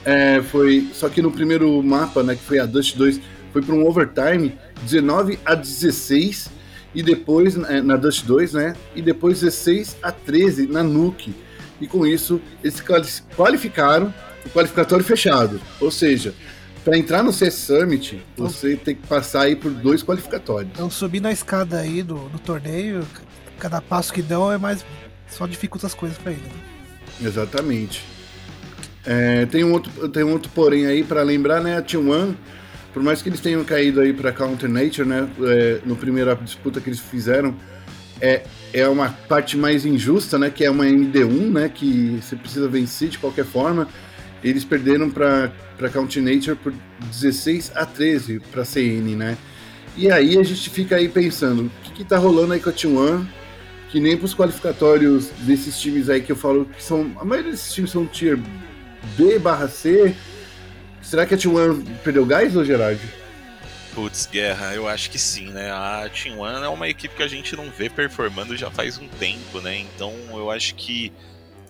É, 0.05 0.43
foi 0.43 0.89
só 0.93 1.09
que 1.09 1.21
no 1.23 1.31
primeiro 1.31 1.83
mapa, 1.83 2.23
né, 2.23 2.35
que 2.35 2.43
foi 2.43 2.59
a 2.59 2.67
Dust 2.67 2.97
2, 2.97 3.21
foi 3.53 3.63
para 3.63 3.75
um 3.75 3.87
overtime 3.87 4.57
19 4.83 5.39
a 5.45 5.55
16 5.55 6.51
e 6.95 7.03
depois 7.03 7.57
é, 7.57 7.81
na 7.81 7.97
Dust 7.97 8.25
2, 8.25 8.53
né? 8.55 8.75
E 8.95 9.03
depois 9.03 9.41
16 9.41 9.97
a 10.03 10.11
13 10.11 10.67
na 10.67 10.83
Nuke. 10.83 11.35
E 11.81 11.87
com 11.87 12.07
isso 12.07 12.41
eles 12.63 12.83
qualificaram 13.37 14.13
o 14.45 14.51
qualificatório 14.51 15.05
fechado. 15.05 15.61
Ou 15.81 15.91
seja, 15.91 16.35
Para 16.85 16.97
entrar 16.97 17.23
no 17.23 17.33
CS 17.35 17.55
Summit, 17.55 18.25
você 18.35 18.75
tem 18.75 18.95
que 18.95 19.07
passar 19.07 19.43
aí 19.43 19.55
por 19.55 19.71
dois 19.71 20.03
qualificatórios. 20.03 20.71
Então 20.73 20.89
subir 20.89 21.21
na 21.21 21.31
escada 21.31 21.81
aí 21.81 22.03
do, 22.03 22.31
do 22.31 22.39
torneio, 22.39 23.07
cada 23.59 23.81
passo 23.81 24.11
que 24.11 24.23
dão 24.23 24.51
é 24.51 24.57
mais. 24.57 24.85
Só 25.29 25.47
dificulta 25.47 25.87
as 25.87 25.95
coisas 25.95 26.19
para 26.19 26.33
ele. 26.33 26.43
Né? 26.43 27.29
Exatamente. 27.29 28.05
É, 29.05 29.47
tem, 29.47 29.65
um 29.65 29.73
outro, 29.73 30.09
tem 30.09 30.25
um 30.25 30.33
outro 30.33 30.51
porém 30.55 30.87
aí 30.87 31.03
para 31.03 31.23
lembrar, 31.23 31.63
né? 31.63 31.77
A 31.79 31.83
T1, 31.83 32.35
por 32.93 33.03
mais 33.03 33.23
que 33.23 33.29
eles 33.29 33.41
tenham 33.41 33.65
caído 33.65 34.01
aí 34.01 34.13
para 34.13 34.33
Counter 34.33 34.69
Nature, 34.69 35.09
né? 35.09 35.29
É, 35.43 35.81
no 35.85 35.97
primeira 35.97 36.35
disputa 36.35 36.81
que 36.81 36.89
eles 36.89 37.01
fizeram, 37.01 37.55
é, 38.21 38.43
é 38.73 38.87
uma 38.89 39.11
parte 39.11 39.57
mais 39.57 39.87
injusta, 39.87 40.39
né? 40.39 40.51
Que 40.51 40.65
é 40.65 40.71
uma 40.71 40.85
MD1, 40.85 41.51
né? 41.51 41.71
Que 41.73 42.19
você 42.21 42.37
precisa 42.37 42.69
vencer 42.69 43.09
de 43.09 43.19
qualquer 43.19 43.45
forma. 43.45 43.89
Eles 44.43 44.65
perderam 44.65 45.11
para 45.11 45.51
Counter 45.93 46.23
Nature 46.23 46.57
por 46.57 46.73
16 47.11 47.73
a 47.75 47.87
13 47.87 48.41
para 48.53 48.65
CN, 48.65 49.17
né? 49.17 49.37
E 49.97 50.11
aí 50.13 50.39
a 50.39 50.43
gente 50.45 50.71
fica 50.71 50.97
aí 50.97 51.09
pensando, 51.09 51.63
o 51.67 51.71
que, 51.83 51.93
que 51.93 52.05
tá 52.05 52.19
rolando 52.19 52.53
aí 52.53 52.61
com 52.61 52.71
a 52.71 52.73
T1? 52.73 53.27
Que 53.91 54.01
nem 54.01 54.17
pros 54.17 54.35
qualificatórios 54.35 55.29
desses 55.41 55.81
times 55.81 56.09
aí 56.09 56.21
que 56.21 56.33
eu 56.33 56.37
falo 56.37 56.67
que 56.67 56.83
são. 56.83 57.17
A 57.19 57.25
maioria 57.25 57.53
desses 57.53 57.73
times 57.73 57.91
são 57.91 58.07
tier 58.07 58.39
B 59.17 59.39
barra 59.39 59.69
C. 59.69 60.15
Será 61.01 61.25
que 61.25 61.35
a 61.35 61.39
T1 61.39 61.85
perdeu 62.05 62.27
gás 62.27 62.55
ou 62.55 62.65
Gerard? 62.65 63.01
Putz, 63.95 64.27
guerra, 64.27 64.75
eu 64.75 64.87
acho 64.87 65.11
que 65.11 65.19
sim, 65.19 65.47
né? 65.47 65.71
A 65.73 66.09
Team 66.09 66.39
One 66.39 66.65
é 66.65 66.69
uma 66.69 66.89
equipe 66.89 67.15
que 67.17 67.23
a 67.23 67.29
gente 67.29 67.57
não 67.57 67.71
vê 67.71 67.89
performando 67.89 68.57
já 68.57 68.71
faz 68.71 68.99
um 68.99 69.09
tempo, 69.09 69.61
né? 69.61 69.79
Então 69.79 70.13
eu 70.35 70.51
acho 70.51 70.75
que 70.75 71.13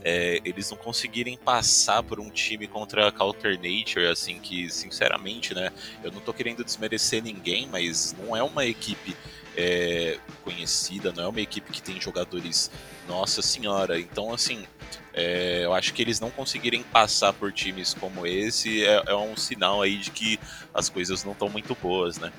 é, 0.05 0.41
eles 0.45 0.71
não 0.71 0.77
conseguirem 0.77 1.37
passar 1.37 2.03
por 2.03 2.21
um 2.21 2.31
time 2.31 2.67
contra 2.67 3.09
a 3.09 3.13
Counter 3.13 3.57
Nature, 3.57 4.07
assim, 4.07 4.39
que, 4.39 4.71
sinceramente, 4.71 5.55
né, 5.55 5.71
eu 6.03 6.11
não 6.13 6.21
tô 6.21 6.33
querendo 6.33 6.65
desmerecer 6.65 7.23
ninguém, 7.23 7.69
mas 7.71 8.15
não 8.19 8.37
é 8.37 8.43
uma 8.43 8.65
equipe 8.65 9.17
é, 9.59 10.17
conhecida, 10.45 11.13
não 11.13 11.25
é 11.25 11.29
uma 11.29 11.41
equipe 11.41 11.73
que 11.73 11.83
tem 11.83 12.01
jogadores, 12.01 12.71
nossa 13.09 13.43
senhora. 13.43 13.99
Então, 13.99 14.33
assim, 14.33 14.65
é, 15.13 15.65
eu 15.65 15.75
acho 15.75 15.93
que 15.93 16.01
eles 16.01 16.21
não 16.21 16.31
conseguirem 16.31 16.85
passar 16.85 17.33
por 17.33 17.51
times 17.53 17.93
como 17.93 18.25
esse 18.25 18.85
é, 18.85 19.03
é 19.09 19.17
um 19.17 19.37
sinal 19.37 19.83
aí 19.83 19.99
de 19.99 20.13
que 20.13 20.39
as 20.73 20.89
coisas 20.89 21.25
não 21.25 21.33
estão 21.33 21.49
muito 21.49 21.77
boas, 21.83 22.19
né? 22.19 22.33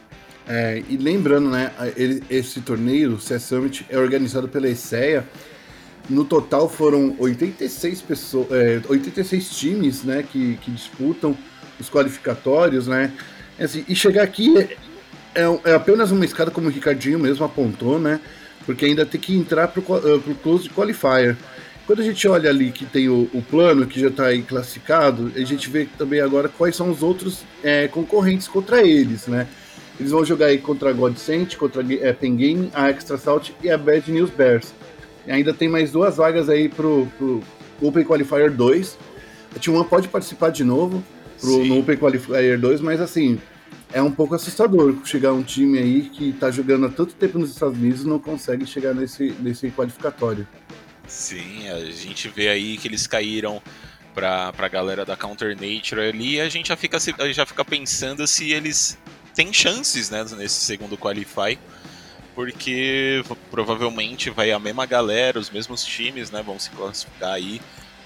É, 0.47 0.81
e 0.87 0.95
lembrando, 0.95 1.49
né, 1.49 1.71
ele, 1.95 2.23
esse 2.29 2.61
torneio, 2.61 3.15
o 3.15 3.19
CS 3.19 3.43
Summit, 3.43 3.85
é 3.89 3.97
organizado 3.97 4.47
pela 4.47 4.67
ESEA, 4.67 5.27
no 6.09 6.23
total 6.23 6.69
foram 6.69 7.15
86 7.19 8.01
pessoas, 8.01 8.47
é, 8.51 8.81
86 8.87 9.49
times, 9.49 10.03
né, 10.03 10.23
que, 10.23 10.57
que 10.57 10.71
disputam 10.71 11.37
os 11.79 11.89
qualificatórios, 11.89 12.87
né? 12.87 13.13
Assim, 13.59 13.83
e 13.87 13.95
chegar 13.95 14.23
aqui 14.23 14.53
é, 15.35 15.71
é, 15.71 15.75
apenas 15.75 16.11
uma 16.11 16.25
escada, 16.25 16.51
como 16.51 16.67
o 16.67 16.71
Ricardinho 16.71 17.19
mesmo 17.19 17.45
apontou, 17.45 17.99
né? 17.99 18.19
Porque 18.65 18.85
ainda 18.85 19.05
tem 19.05 19.19
que 19.19 19.35
entrar 19.35 19.67
para 19.67 19.81
o 19.81 20.15
uh, 20.17 20.35
Close 20.43 20.69
Qualifier. 20.69 21.35
Quando 21.85 22.01
a 22.01 22.03
gente 22.03 22.27
olha 22.27 22.49
ali 22.49 22.71
que 22.71 22.85
tem 22.85 23.09
o, 23.09 23.29
o 23.33 23.41
plano, 23.41 23.87
que 23.87 23.99
já 23.99 24.09
está 24.09 24.27
aí 24.27 24.43
classificado, 24.43 25.31
a 25.35 25.39
gente 25.39 25.69
vê 25.69 25.87
também 25.97 26.21
agora 26.21 26.47
quais 26.47 26.75
são 26.75 26.91
os 26.91 27.01
outros 27.01 27.43
é, 27.63 27.87
concorrentes 27.87 28.47
contra 28.47 28.85
eles, 28.85 29.27
né? 29.27 29.47
Eles 29.99 30.11
vão 30.11 30.23
jogar 30.23 30.47
aí 30.47 30.57
contra 30.59 30.91
a 30.91 30.93
Godsent, 30.93 31.55
contra 31.57 31.81
a 31.81 31.85
é, 31.85 32.13
Game, 32.13 32.69
a 32.73 32.89
Extra 32.89 33.17
Salt 33.17 33.49
e 33.61 33.69
a 33.69 33.77
Bad 33.77 34.09
News 34.11 34.29
Bears. 34.29 34.73
E 35.27 35.31
ainda 35.31 35.53
tem 35.53 35.67
mais 35.67 35.91
duas 35.91 36.17
vagas 36.17 36.47
aí 36.47 36.69
pro, 36.69 37.07
pro 37.17 37.41
Open 37.81 38.05
Qualifier 38.05 38.51
2. 38.51 38.97
A 39.55 39.59
T1 39.59 39.87
pode 39.87 40.07
participar 40.07 40.51
de 40.51 40.63
novo 40.63 41.03
pro, 41.41 41.65
no 41.65 41.79
Open 41.79 41.97
Qualifier 41.97 42.57
2, 42.57 42.81
mas 42.81 43.01
assim, 43.01 43.39
é 43.91 44.01
um 44.01 44.11
pouco 44.11 44.35
assustador 44.35 44.95
chegar 45.05 45.33
um 45.33 45.43
time 45.43 45.79
aí 45.79 46.01
que 46.09 46.33
tá 46.33 46.51
jogando 46.51 46.85
há 46.85 46.89
tanto 46.89 47.13
tempo 47.13 47.39
nos 47.39 47.51
Estados 47.51 47.77
Unidos 47.77 48.01
e 48.01 48.07
não 48.07 48.19
consegue 48.19 48.65
chegar 48.65 48.93
nesse, 48.93 49.31
nesse 49.39 49.71
qualificatório. 49.71 50.47
Sim, 51.07 51.67
a 51.69 51.79
gente 51.91 52.29
vê 52.29 52.49
aí 52.49 52.77
que 52.77 52.87
eles 52.87 53.07
caíram 53.07 53.61
pra, 54.13 54.53
pra 54.53 54.67
galera 54.67 55.05
da 55.05 55.15
Counter 55.15 55.55
Nature 55.55 56.01
ali 56.01 56.35
e 56.35 56.41
a 56.41 56.49
gente 56.49 56.67
já 56.67 56.75
fica, 56.75 56.99
já 57.33 57.45
fica 57.45 57.65
pensando 57.65 58.27
se 58.27 58.51
eles 58.51 58.97
têm 59.33 59.51
chances 59.51 60.09
né, 60.09 60.23
nesse 60.37 60.61
segundo 60.61 60.97
Qualify 60.97 61.57
porque 62.35 63.21
provavelmente 63.51 64.29
vai 64.29 64.51
a 64.51 64.59
mesma 64.59 64.85
galera, 64.85 65.37
os 65.37 65.49
mesmos 65.49 65.83
times, 65.83 66.31
né, 66.31 66.41
vão 66.41 66.57
se 66.57 66.69
classificar 66.69 67.33
aí 67.33 67.59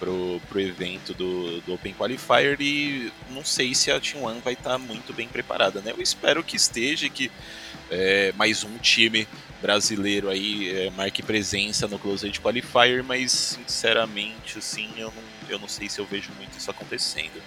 pro, 0.03 0.41
pro 0.49 0.59
evento 0.59 1.13
do, 1.13 1.61
do 1.61 1.73
Open 1.73 1.93
Qualifier 1.93 2.57
e 2.59 3.09
não 3.31 3.45
sei 3.45 3.73
se 3.73 3.89
a 3.89 3.99
Team 3.99 4.23
One 4.23 4.41
vai 4.43 4.53
estar 4.53 4.71
tá 4.71 4.77
muito 4.77 5.13
bem 5.13 5.29
preparada, 5.29 5.79
né? 5.79 5.93
Eu 5.95 6.03
espero 6.03 6.43
que 6.43 6.57
esteja, 6.57 7.07
que 7.07 7.31
é, 7.89 8.33
mais 8.35 8.65
um 8.65 8.77
time 8.79 9.25
brasileiro 9.61 10.29
aí 10.29 10.69
é, 10.69 10.89
marque 10.89 11.23
presença 11.23 11.87
no 11.87 11.97
Closed 11.97 12.37
Qualifier, 12.41 13.01
mas 13.01 13.31
sinceramente, 13.31 14.57
assim, 14.57 14.89
eu 14.97 15.07
não, 15.07 15.23
eu 15.49 15.59
não 15.59 15.69
sei 15.69 15.87
se 15.87 15.99
eu 15.99 16.05
vejo 16.05 16.31
muito 16.37 16.57
isso 16.57 16.69
acontecendo. 16.69 17.41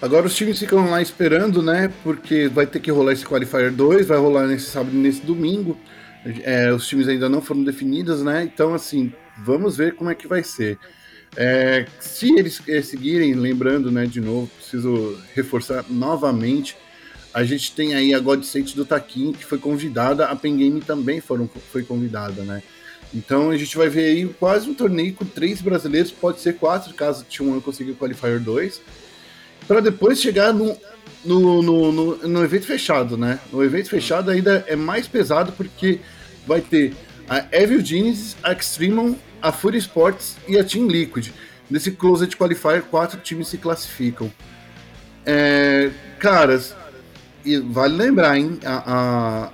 Agora 0.00 0.26
os 0.26 0.36
times 0.36 0.60
ficam 0.60 0.88
lá 0.88 1.02
esperando, 1.02 1.60
né? 1.60 1.92
Porque 2.04 2.46
vai 2.46 2.64
ter 2.64 2.78
que 2.78 2.92
rolar 2.92 3.12
esse 3.12 3.26
Qualifier 3.26 3.72
2, 3.72 4.06
vai 4.06 4.18
rolar 4.18 4.46
nesse 4.46 4.66
sábado 4.66 4.94
e 4.94 4.98
nesse 4.98 5.22
domingo. 5.22 5.76
É, 6.44 6.72
os 6.72 6.86
times 6.86 7.08
ainda 7.08 7.28
não 7.28 7.42
foram 7.42 7.64
definidos, 7.64 8.22
né? 8.22 8.44
Então, 8.44 8.72
assim, 8.72 9.12
vamos 9.36 9.76
ver 9.76 9.96
como 9.96 10.10
é 10.10 10.14
que 10.14 10.28
vai 10.28 10.44
ser. 10.44 10.78
É, 11.36 11.86
se 12.00 12.32
eles 12.38 12.60
seguirem, 12.84 13.34
lembrando, 13.34 13.90
né, 13.90 14.06
de 14.06 14.20
novo, 14.20 14.50
preciso 14.58 15.18
reforçar 15.34 15.84
novamente, 15.88 16.76
a 17.32 17.44
gente 17.44 17.72
tem 17.72 17.94
aí 17.94 18.14
a 18.14 18.18
God 18.18 18.44
do 18.74 18.84
Taquin, 18.84 19.32
que 19.32 19.44
foi 19.44 19.58
convidada, 19.58 20.26
a 20.26 20.34
Pen 20.34 20.56
Game 20.56 20.80
também 20.80 21.20
foram, 21.20 21.48
foi 21.70 21.82
convidada, 21.82 22.42
né? 22.42 22.62
Então 23.14 23.50
a 23.50 23.56
gente 23.56 23.76
vai 23.76 23.88
ver 23.88 24.04
aí 24.04 24.26
quase 24.26 24.68
um 24.68 24.74
torneio 24.74 25.14
com 25.14 25.24
três 25.24 25.60
brasileiros, 25.60 26.10
pode 26.10 26.40
ser 26.40 26.56
quatro, 26.56 26.92
caso 26.94 27.22
o 27.22 27.24
T1 27.24 27.62
consiga 27.62 27.92
o 27.92 27.96
Qualifier 27.96 28.40
2, 28.40 28.80
para 29.66 29.80
depois 29.80 30.20
chegar 30.20 30.52
no, 30.52 30.76
no, 31.24 31.62
no, 31.62 31.92
no, 31.92 32.16
no 32.28 32.44
evento 32.44 32.66
fechado, 32.66 33.16
né? 33.16 33.38
No 33.52 33.62
evento 33.62 33.88
fechado 33.88 34.30
ainda 34.30 34.64
é 34.66 34.76
mais 34.76 35.06
pesado 35.06 35.52
porque 35.52 36.00
vai 36.46 36.60
ter 36.60 36.94
a 37.28 37.44
Evil 37.52 37.84
Genius, 37.84 38.36
a 38.42 38.52
Extremon, 38.52 39.14
a 39.40 39.52
Fury 39.52 39.78
Sports 39.78 40.36
e 40.46 40.58
a 40.58 40.64
Team 40.64 40.88
Liquid. 40.88 41.32
Nesse 41.70 41.90
Closed 41.90 42.34
Qualifier, 42.36 42.82
quatro 42.82 43.20
times 43.20 43.48
se 43.48 43.58
classificam. 43.58 44.32
É, 45.24 45.90
caras, 46.18 46.74
e 47.44 47.58
vale 47.58 47.94
lembrar, 47.94 48.38
hein? 48.38 48.58
A, 48.64 49.50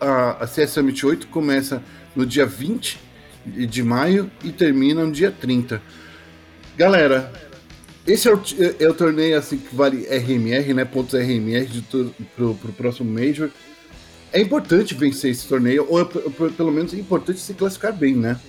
a, 0.00 0.42
a 0.42 0.46
CS 0.46 0.70
Summit 0.70 1.06
8 1.06 1.26
começa 1.28 1.82
no 2.14 2.26
dia 2.26 2.44
20 2.44 2.98
de 3.46 3.82
maio 3.82 4.30
e 4.42 4.50
termina 4.50 5.04
no 5.04 5.12
dia 5.12 5.30
30. 5.30 5.80
Galera, 6.76 7.32
esse 8.06 8.28
é 8.28 8.34
o, 8.34 8.42
é 8.80 8.88
o 8.88 8.94
torneio 8.94 9.38
assim 9.38 9.58
que 9.58 9.74
vale 9.74 10.06
RMR, 10.06 10.74
né? 10.74 10.84
Pontos 10.84 11.14
RMR 11.14 11.66
de, 11.66 11.82
pro, 12.34 12.54
pro 12.54 12.72
próximo 12.72 13.10
Major 13.10 13.48
é 14.32 14.40
importante 14.40 14.94
vencer 14.94 15.30
esse 15.30 15.46
torneio, 15.46 15.86
ou 15.88 16.00
é, 16.00 16.04
pelo 16.56 16.72
menos 16.72 16.94
é 16.94 16.96
importante 16.96 17.38
se 17.38 17.52
classificar 17.52 17.92
bem, 17.92 18.16
né? 18.16 18.40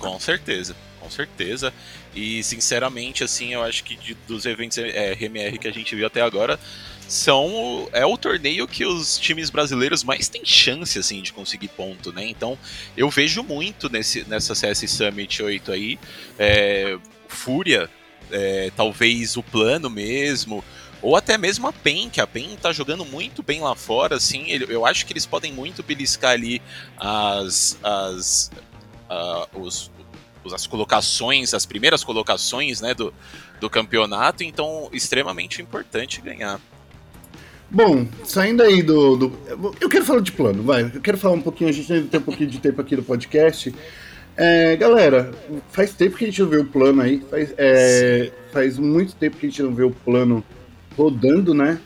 Com 0.00 0.18
certeza, 0.18 0.74
com 0.98 1.10
certeza. 1.10 1.72
E 2.14 2.42
sinceramente, 2.42 3.22
assim, 3.22 3.52
eu 3.52 3.62
acho 3.62 3.84
que 3.84 3.94
de, 3.94 4.14
dos 4.26 4.46
eventos 4.46 4.78
é, 4.78 5.12
RMR 5.12 5.58
que 5.58 5.68
a 5.68 5.72
gente 5.72 5.94
viu 5.94 6.06
até 6.06 6.20
agora, 6.22 6.58
são 7.06 7.88
é 7.92 8.06
o 8.06 8.16
torneio 8.16 8.66
que 8.68 8.84
os 8.84 9.18
times 9.18 9.50
brasileiros 9.50 10.04
mais 10.04 10.28
têm 10.28 10.44
chance 10.44 10.96
assim 10.98 11.20
de 11.20 11.32
conseguir 11.32 11.68
ponto, 11.68 12.12
né? 12.12 12.24
Então 12.24 12.56
eu 12.96 13.10
vejo 13.10 13.42
muito 13.42 13.90
nesse 13.90 14.24
nessa 14.28 14.54
CS 14.54 14.88
Summit 14.88 15.42
8 15.42 15.72
aí, 15.72 15.98
é, 16.38 16.96
Fúria, 17.28 17.90
é, 18.30 18.70
talvez 18.76 19.36
o 19.36 19.42
plano 19.42 19.90
mesmo, 19.90 20.64
ou 21.02 21.16
até 21.16 21.36
mesmo 21.36 21.66
a 21.66 21.72
PEN, 21.72 22.10
que 22.10 22.20
a 22.20 22.26
PEN 22.26 22.56
tá 22.56 22.72
jogando 22.72 23.04
muito 23.04 23.42
bem 23.42 23.60
lá 23.60 23.74
fora, 23.74 24.16
assim, 24.16 24.46
eu 24.48 24.86
acho 24.86 25.04
que 25.04 25.12
eles 25.12 25.26
podem 25.26 25.52
muito 25.52 25.82
beliscar 25.82 26.32
ali 26.32 26.62
as, 26.96 27.78
as, 27.82 28.50
uh, 29.10 29.60
os, 29.60 29.90
as 30.52 30.66
colocações, 30.66 31.52
as 31.52 31.66
primeiras 31.66 32.04
colocações 32.04 32.80
né, 32.80 32.94
do, 32.94 33.12
do 33.60 33.68
campeonato, 33.68 34.44
então 34.44 34.88
extremamente 34.92 35.60
importante 35.60 36.20
ganhar. 36.20 36.60
Bom, 37.68 38.06
saindo 38.24 38.62
aí 38.62 38.82
do, 38.82 39.16
do, 39.16 39.38
Eu 39.80 39.88
quero 39.88 40.04
falar 40.04 40.20
de 40.20 40.32
plano, 40.32 40.62
vai. 40.62 40.90
Eu 40.92 41.00
quero 41.00 41.16
falar 41.16 41.34
um 41.34 41.42
pouquinho, 41.42 41.70
a 41.70 41.72
gente 41.72 41.92
ainda 41.92 42.08
tem 42.08 42.18
um 42.18 42.22
pouquinho 42.22 42.50
de 42.50 42.58
tempo 42.58 42.80
aqui 42.80 42.96
no 42.96 43.02
podcast. 43.02 43.72
É, 44.36 44.76
galera, 44.76 45.32
faz 45.70 45.92
tempo 45.92 46.16
que 46.16 46.24
a 46.24 46.28
gente 46.28 46.42
não 46.42 46.48
vê 46.48 46.56
o 46.56 46.64
plano 46.64 47.00
aí. 47.00 47.22
Faz, 47.30 47.54
é, 47.56 48.32
faz 48.52 48.78
muito 48.78 49.14
tempo 49.14 49.36
que 49.36 49.46
a 49.46 49.48
gente 49.48 49.62
não 49.62 49.72
vê 49.72 49.84
o 49.84 49.90
plano 49.90 50.42
rodando, 50.96 51.54
né? 51.54 51.78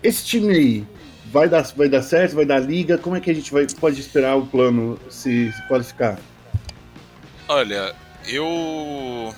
Esse 0.00 0.24
time 0.24 0.54
aí 0.54 0.86
vai 1.34 1.48
dar, 1.48 1.62
vai 1.76 1.88
dar 1.88 2.00
certo, 2.02 2.36
vai 2.36 2.46
dar 2.46 2.60
liga? 2.60 2.96
Como 2.96 3.16
é 3.16 3.20
que 3.20 3.28
a 3.28 3.34
gente 3.34 3.52
vai, 3.52 3.66
pode 3.66 4.00
esperar 4.00 4.36
o 4.36 4.46
plano 4.46 4.96
se, 5.10 5.52
se 5.52 5.68
qualificar? 5.68 6.16
Olha, 7.48 7.92
eu 8.26 9.34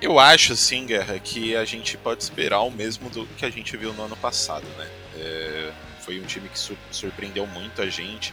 Eu 0.00 0.18
acho, 0.18 0.52
assim, 0.52 0.86
Guerra, 0.86 1.18
que 1.18 1.56
a 1.56 1.64
gente 1.64 1.96
pode 1.98 2.22
esperar 2.22 2.60
o 2.60 2.70
mesmo 2.70 3.10
do 3.10 3.26
que 3.36 3.44
a 3.44 3.50
gente 3.50 3.76
viu 3.76 3.92
no 3.92 4.02
ano 4.04 4.16
passado, 4.16 4.66
né? 4.78 4.86
É, 5.16 5.70
foi 6.00 6.18
um 6.20 6.24
time 6.24 6.48
que 6.48 6.58
surpreendeu 6.90 7.46
muito 7.46 7.82
a 7.82 7.86
gente 7.86 8.32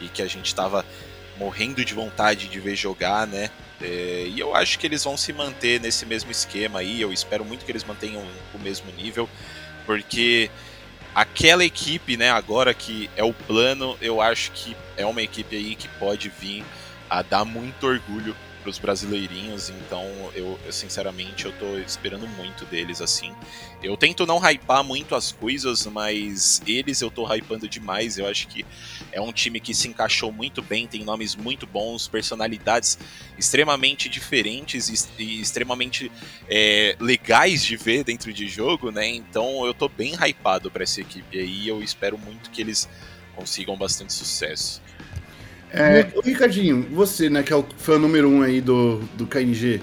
e 0.00 0.08
que 0.08 0.22
a 0.22 0.26
gente 0.26 0.46
estava 0.46 0.84
morrendo 1.36 1.84
de 1.84 1.94
vontade 1.94 2.48
de 2.48 2.60
ver 2.60 2.76
jogar, 2.76 3.26
né? 3.26 3.50
É, 3.80 4.26
e 4.28 4.38
eu 4.38 4.54
acho 4.54 4.78
que 4.78 4.86
eles 4.86 5.02
vão 5.04 5.16
se 5.16 5.32
manter 5.32 5.80
nesse 5.80 6.06
mesmo 6.06 6.30
esquema 6.30 6.80
aí. 6.80 7.00
Eu 7.00 7.12
espero 7.12 7.44
muito 7.44 7.64
que 7.64 7.72
eles 7.72 7.84
mantenham 7.84 8.22
o 8.54 8.58
mesmo 8.58 8.90
nível, 8.92 9.28
porque 9.86 10.50
aquela 11.14 11.64
equipe, 11.64 12.16
né, 12.16 12.30
agora 12.30 12.72
que 12.72 13.10
é 13.16 13.24
o 13.24 13.32
plano, 13.32 13.96
eu 14.00 14.20
acho 14.20 14.52
que 14.52 14.76
é 14.96 15.04
uma 15.04 15.22
equipe 15.22 15.56
aí 15.56 15.74
que 15.74 15.88
pode 15.88 16.28
vir 16.28 16.64
a 17.08 17.22
dar 17.22 17.44
muito 17.44 17.86
orgulho 17.86 18.36
para 18.68 18.70
os 18.70 18.78
brasileirinhos, 18.78 19.70
então 19.70 20.04
eu, 20.34 20.58
eu, 20.64 20.72
sinceramente 20.72 21.46
eu 21.46 21.52
tô 21.52 21.78
esperando 21.78 22.28
muito 22.28 22.66
deles 22.66 23.00
assim. 23.00 23.32
Eu 23.82 23.96
tento 23.96 24.26
não 24.26 24.38
hypar 24.38 24.84
muito 24.84 25.14
as 25.14 25.32
coisas, 25.32 25.86
mas 25.86 26.60
eles 26.66 27.00
eu 27.00 27.10
tô 27.10 27.26
hypando 27.32 27.66
demais. 27.68 28.18
Eu 28.18 28.26
acho 28.26 28.46
que 28.48 28.66
é 29.10 29.20
um 29.20 29.32
time 29.32 29.58
que 29.58 29.72
se 29.72 29.88
encaixou 29.88 30.30
muito 30.30 30.60
bem, 30.60 30.86
tem 30.86 31.02
nomes 31.02 31.34
muito 31.34 31.66
bons, 31.66 32.08
personalidades 32.08 32.98
extremamente 33.38 34.08
diferentes 34.08 35.08
e, 35.18 35.40
extremamente 35.40 36.12
é, 36.48 36.94
legais 37.00 37.64
de 37.64 37.76
ver 37.76 38.04
dentro 38.04 38.32
de 38.32 38.46
jogo, 38.48 38.90
né? 38.90 39.08
Então 39.08 39.64
eu 39.64 39.72
tô 39.72 39.88
bem 39.88 40.14
hypado 40.14 40.70
para 40.70 40.82
essa 40.82 41.00
equipe 41.00 41.38
aí. 41.38 41.68
Eu 41.68 41.82
espero 41.82 42.18
muito 42.18 42.50
que 42.50 42.60
eles 42.60 42.88
consigam 43.34 43.76
bastante 43.76 44.12
sucesso. 44.12 44.82
É, 45.72 46.06
Ricardinho, 46.24 46.86
você, 46.90 47.28
né, 47.28 47.42
que 47.42 47.52
é 47.52 47.56
o 47.56 47.64
fã 47.76 47.98
número 47.98 48.28
um 48.28 48.42
aí 48.42 48.60
do, 48.60 48.98
do 49.16 49.26
KNG, 49.26 49.80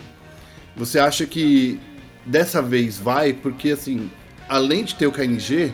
você 0.76 1.00
acha 1.00 1.26
que 1.26 1.80
dessa 2.26 2.62
vez 2.62 2.98
vai? 2.98 3.34
Porque, 3.34 3.70
assim, 3.70 4.10
além 4.50 4.84
de 4.84 4.96
ter 4.96 5.08
o 5.08 5.12
KNG, 5.12 5.74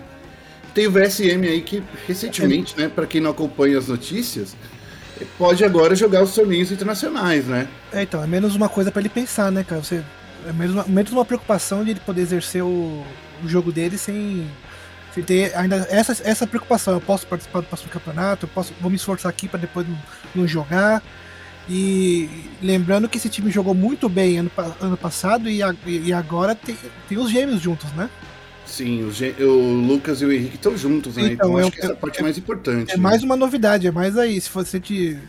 tem 0.73 0.87
o 0.87 0.91
VSM 0.91 1.47
aí 1.47 1.61
que, 1.61 1.81
recentemente, 2.07 2.77
né, 2.77 2.89
para 2.93 3.05
quem 3.05 3.21
não 3.21 3.31
acompanha 3.31 3.77
as 3.77 3.87
notícias, 3.87 4.55
pode 5.37 5.63
agora 5.63 5.95
jogar 5.95 6.23
os 6.23 6.33
torneios 6.33 6.71
internacionais, 6.71 7.45
né? 7.45 7.67
É, 7.91 8.03
então, 8.03 8.23
é 8.23 8.27
menos 8.27 8.55
uma 8.55 8.69
coisa 8.69 8.91
para 8.91 9.01
ele 9.01 9.09
pensar, 9.09 9.51
né, 9.51 9.63
cara? 9.63 9.81
Você, 9.81 10.03
é 10.47 10.53
menos, 10.53 10.87
menos 10.87 11.11
uma 11.11 11.25
preocupação 11.25 11.83
de 11.83 11.91
ele 11.91 11.99
poder 11.99 12.21
exercer 12.21 12.63
o, 12.63 13.03
o 13.43 13.47
jogo 13.47 13.71
dele 13.71 13.97
sem 13.97 14.47
você 15.13 15.21
ter 15.21 15.55
ainda 15.55 15.87
essa, 15.89 16.17
essa 16.23 16.47
preocupação. 16.47 16.93
Eu 16.93 17.01
posso 17.01 17.27
participar 17.27 17.61
do 17.61 17.67
próximo 17.67 17.89
campeonato, 17.89 18.45
eu 18.45 18.49
posso, 18.49 18.73
vou 18.79 18.89
me 18.89 18.95
esforçar 18.95 19.29
aqui 19.29 19.47
para 19.47 19.59
depois 19.59 19.87
não, 19.87 19.97
não, 20.35 20.47
jogar. 20.47 21.03
E 21.69 22.29
lembrando 22.61 23.07
que 23.07 23.17
esse 23.17 23.29
time 23.29 23.51
jogou 23.51 23.73
muito 23.73 24.09
bem 24.09 24.37
ano, 24.37 24.51
ano 24.79 24.97
passado 24.97 25.49
e, 25.49 25.61
a, 25.61 25.75
e 25.85 26.11
agora 26.11 26.55
tem, 26.55 26.75
tem 27.07 27.17
os 27.17 27.29
gêmeos 27.29 27.61
juntos, 27.61 27.91
né? 27.93 28.09
Sim, 28.65 29.03
o, 29.03 29.43
o 29.43 29.85
Lucas 29.85 30.21
e 30.21 30.25
o 30.25 30.31
Henrique 30.31 30.55
estão 30.55 30.77
juntos, 30.77 31.17
né? 31.17 31.33
Então, 31.33 31.49
então 31.49 31.57
acho 31.57 31.71
que 31.71 31.79
essa 31.79 31.89
é 31.89 31.91
a 31.91 31.95
parte 31.95 32.19
é, 32.19 32.23
mais 32.23 32.37
importante. 32.37 32.93
É 32.93 32.95
né? 32.95 33.01
mais 33.01 33.21
uma 33.21 33.35
novidade, 33.35 33.85
é 33.85 33.91
mais 33.91 34.17
aí. 34.17 34.39
Se 34.39 34.49
você 34.49 34.79
te. 34.79 35.19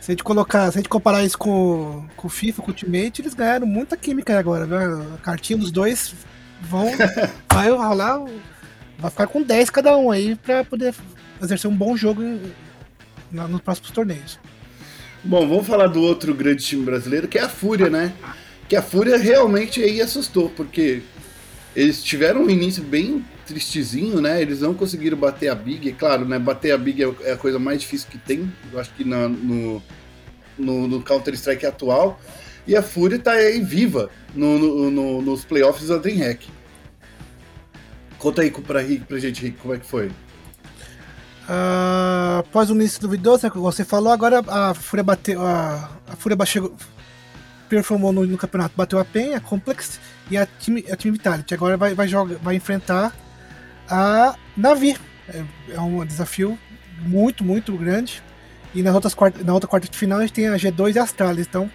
Se 0.00 0.10
a 0.10 0.12
gente 0.12 0.24
colocar, 0.24 0.72
se 0.72 0.78
a 0.78 0.80
gente 0.80 0.88
comparar 0.88 1.22
isso 1.22 1.38
com, 1.38 2.04
com 2.16 2.26
o 2.26 2.30
FIFA, 2.30 2.62
com 2.62 2.68
o 2.68 2.70
Ultimate, 2.70 3.22
eles 3.22 3.34
ganharam 3.34 3.66
muita 3.66 3.96
química 3.96 4.36
agora, 4.36 4.66
né? 4.66 5.06
A 5.14 5.18
cartinha 5.18 5.58
dos 5.58 5.70
dois 5.70 6.14
vão. 6.62 6.86
vai 7.52 7.70
rolar 7.70 8.24
vai 9.02 9.10
ficar 9.10 9.26
com 9.26 9.42
10 9.42 9.68
cada 9.68 9.96
um 9.96 10.10
aí 10.10 10.36
para 10.36 10.64
poder 10.64 10.94
exercer 11.42 11.68
um 11.68 11.74
bom 11.74 11.96
jogo 11.96 12.22
na, 13.30 13.48
nos 13.48 13.60
próximos 13.60 13.90
torneios. 13.90 14.38
Bom, 15.24 15.46
vamos 15.48 15.66
falar 15.66 15.88
do 15.88 16.00
outro 16.00 16.32
grande 16.32 16.64
time 16.64 16.84
brasileiro, 16.84 17.26
que 17.26 17.36
é 17.36 17.42
a 17.42 17.48
Fúria, 17.48 17.90
né? 17.90 18.12
Que 18.68 18.76
a 18.76 18.82
Fúria 18.82 19.18
realmente 19.18 19.82
aí 19.82 20.00
assustou, 20.00 20.50
porque 20.50 21.02
eles 21.74 22.02
tiveram 22.02 22.44
um 22.44 22.50
início 22.50 22.82
bem 22.82 23.24
tristezinho, 23.44 24.20
né? 24.20 24.40
Eles 24.40 24.60
não 24.60 24.72
conseguiram 24.72 25.16
bater 25.16 25.48
a 25.48 25.54
Big. 25.54 25.88
É 25.88 25.92
claro, 25.92 26.24
né? 26.24 26.38
Bater 26.38 26.72
a 26.72 26.78
Big 26.78 27.02
é, 27.02 27.12
é 27.22 27.32
a 27.32 27.36
coisa 27.36 27.58
mais 27.58 27.80
difícil 27.80 28.08
que 28.08 28.18
tem, 28.18 28.50
eu 28.72 28.78
acho 28.78 28.92
que 28.94 29.04
na, 29.04 29.28
no, 29.28 29.82
no, 30.56 30.86
no 30.86 31.02
Counter-Strike 31.02 31.66
atual. 31.66 32.20
E 32.66 32.76
a 32.76 32.82
Fúria 32.82 33.18
tá 33.18 33.32
aí 33.32 33.60
viva 33.60 34.10
no, 34.34 34.58
no, 34.58 34.90
no, 34.90 35.22
nos 35.22 35.44
playoffs 35.44 35.88
da 35.88 35.98
DreamHack. 35.98 36.46
Conta 38.22 38.42
aí 38.42 38.50
pra, 38.52 38.80
pra 39.08 39.18
gente, 39.18 39.42
Rick, 39.42 39.58
como 39.58 39.74
é 39.74 39.78
que 39.78 39.84
foi? 39.84 40.06
Uh, 40.06 42.38
após 42.38 42.70
o 42.70 42.74
início 42.74 43.00
duvidoso, 43.00 43.44
né, 43.44 43.50
que 43.50 43.58
você 43.58 43.84
falou, 43.84 44.12
agora 44.12 44.44
a 44.46 44.72
Fúria 44.74 45.02
bateu. 45.02 45.44
A, 45.44 45.90
a 46.06 46.14
Fúria 46.14 46.38
chegou, 46.46 46.72
performou 47.68 48.12
no, 48.12 48.24
no, 48.24 48.38
campeonato, 48.38 48.76
bateu 48.76 49.00
a 49.00 49.04
PEN, 49.04 49.34
a 49.34 49.40
Complex 49.40 49.98
e 50.30 50.36
a 50.36 50.46
Team, 50.46 50.84
a 50.88 50.94
team 50.94 51.12
Vitality. 51.12 51.52
Agora 51.52 51.76
vai, 51.76 51.96
vai, 51.96 52.06
joga, 52.06 52.38
vai 52.40 52.54
enfrentar 52.54 53.12
a 53.90 54.36
Navi. 54.56 54.96
É, 55.28 55.42
é, 55.70 55.80
um 55.80 56.06
desafio 56.06 56.56
muito, 57.00 57.42
muito 57.42 57.76
grande. 57.76 58.22
E 58.72 58.84
nas 58.84 58.94
outras 58.94 59.14
quarta, 59.14 59.42
na 59.42 59.52
outra 59.52 59.68
quarta 59.68 59.88
de 59.88 59.98
final 59.98 60.20
a 60.20 60.22
gente 60.22 60.32
tem 60.32 60.46
a 60.46 60.54
G2 60.54 60.94
e 60.94 60.98
a 61.00 61.02
Astralis. 61.02 61.48
Então, 61.48 61.68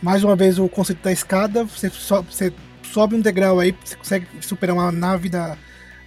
mais 0.00 0.22
uma 0.22 0.36
vez 0.36 0.60
o 0.60 0.68
conceito 0.68 1.02
da 1.02 1.10
escada, 1.10 1.64
você, 1.64 1.90
so, 1.90 2.22
você 2.22 2.52
sobe 2.96 3.14
um 3.14 3.20
degrau 3.20 3.60
aí, 3.60 3.76
você 3.84 3.94
consegue 3.94 4.26
superar 4.40 4.74
uma 4.74 4.90
nave 4.90 5.28
da, 5.28 5.54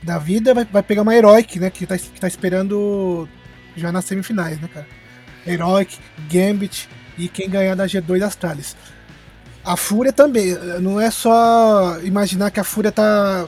da 0.02 0.17
vida, 0.17 0.56
vai, 0.56 0.65
vai 0.65 0.82
pegar 0.82 1.04
uma 1.04 1.15
Heroic, 1.15 1.60
né? 1.60 1.69
Que 1.69 1.86
tá, 1.86 1.95
que 1.95 2.19
tá 2.19 2.28
esperando 2.28 3.30
já 3.75 3.91
nas 3.91 4.06
semifinais, 4.06 4.60
né, 4.60 4.67
cara? 4.73 4.88
Heroic, 5.45 5.99
Gambit 6.32 6.89
e 7.15 7.28
quem 7.28 7.47
ganhar 7.47 7.75
da 7.75 7.86
G2 7.86 8.23
Astralis. 8.23 8.75
A 9.63 9.78
Fúria 9.78 10.12
também, 10.12 10.58
não 10.82 10.99
é 10.99 11.12
só 11.12 11.99
imaginar 12.02 12.49
que 12.49 12.60
a 12.60 12.63
Fúria 12.63 12.91
tá 12.91 13.47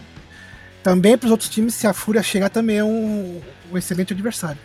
também 0.83 1.17
para 1.17 1.25
os 1.25 1.31
outros 1.31 1.49
times, 1.49 1.73
se 1.73 1.87
a 1.87 1.93
Fúria 1.93 2.21
chegar 2.21 2.49
também 2.49 2.77
é 2.77 2.83
um, 2.83 3.41
um 3.71 3.77
excelente 3.77 4.13
adversário. 4.13 4.59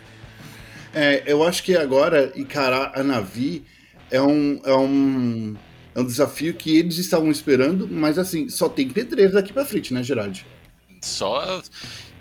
É, 0.93 1.23
eu 1.25 1.43
acho 1.43 1.63
que 1.63 1.75
agora 1.75 2.31
encarar 2.35 2.91
a 2.93 3.03
Navi 3.03 3.65
é 4.11 4.21
um, 4.21 4.61
é 4.63 4.75
um 4.75 5.55
é 5.97 6.01
um 6.01 6.05
desafio 6.05 6.53
que 6.53 6.77
eles 6.77 6.99
estavam 6.99 7.31
esperando, 7.31 7.87
mas 7.87 8.19
assim, 8.19 8.47
só 8.49 8.69
tem 8.69 8.87
pedreiro 8.87 9.33
daqui 9.33 9.51
para 9.51 9.65
frente, 9.65 9.91
né, 9.91 10.03
Gerard? 10.03 10.45
Só 11.01 11.63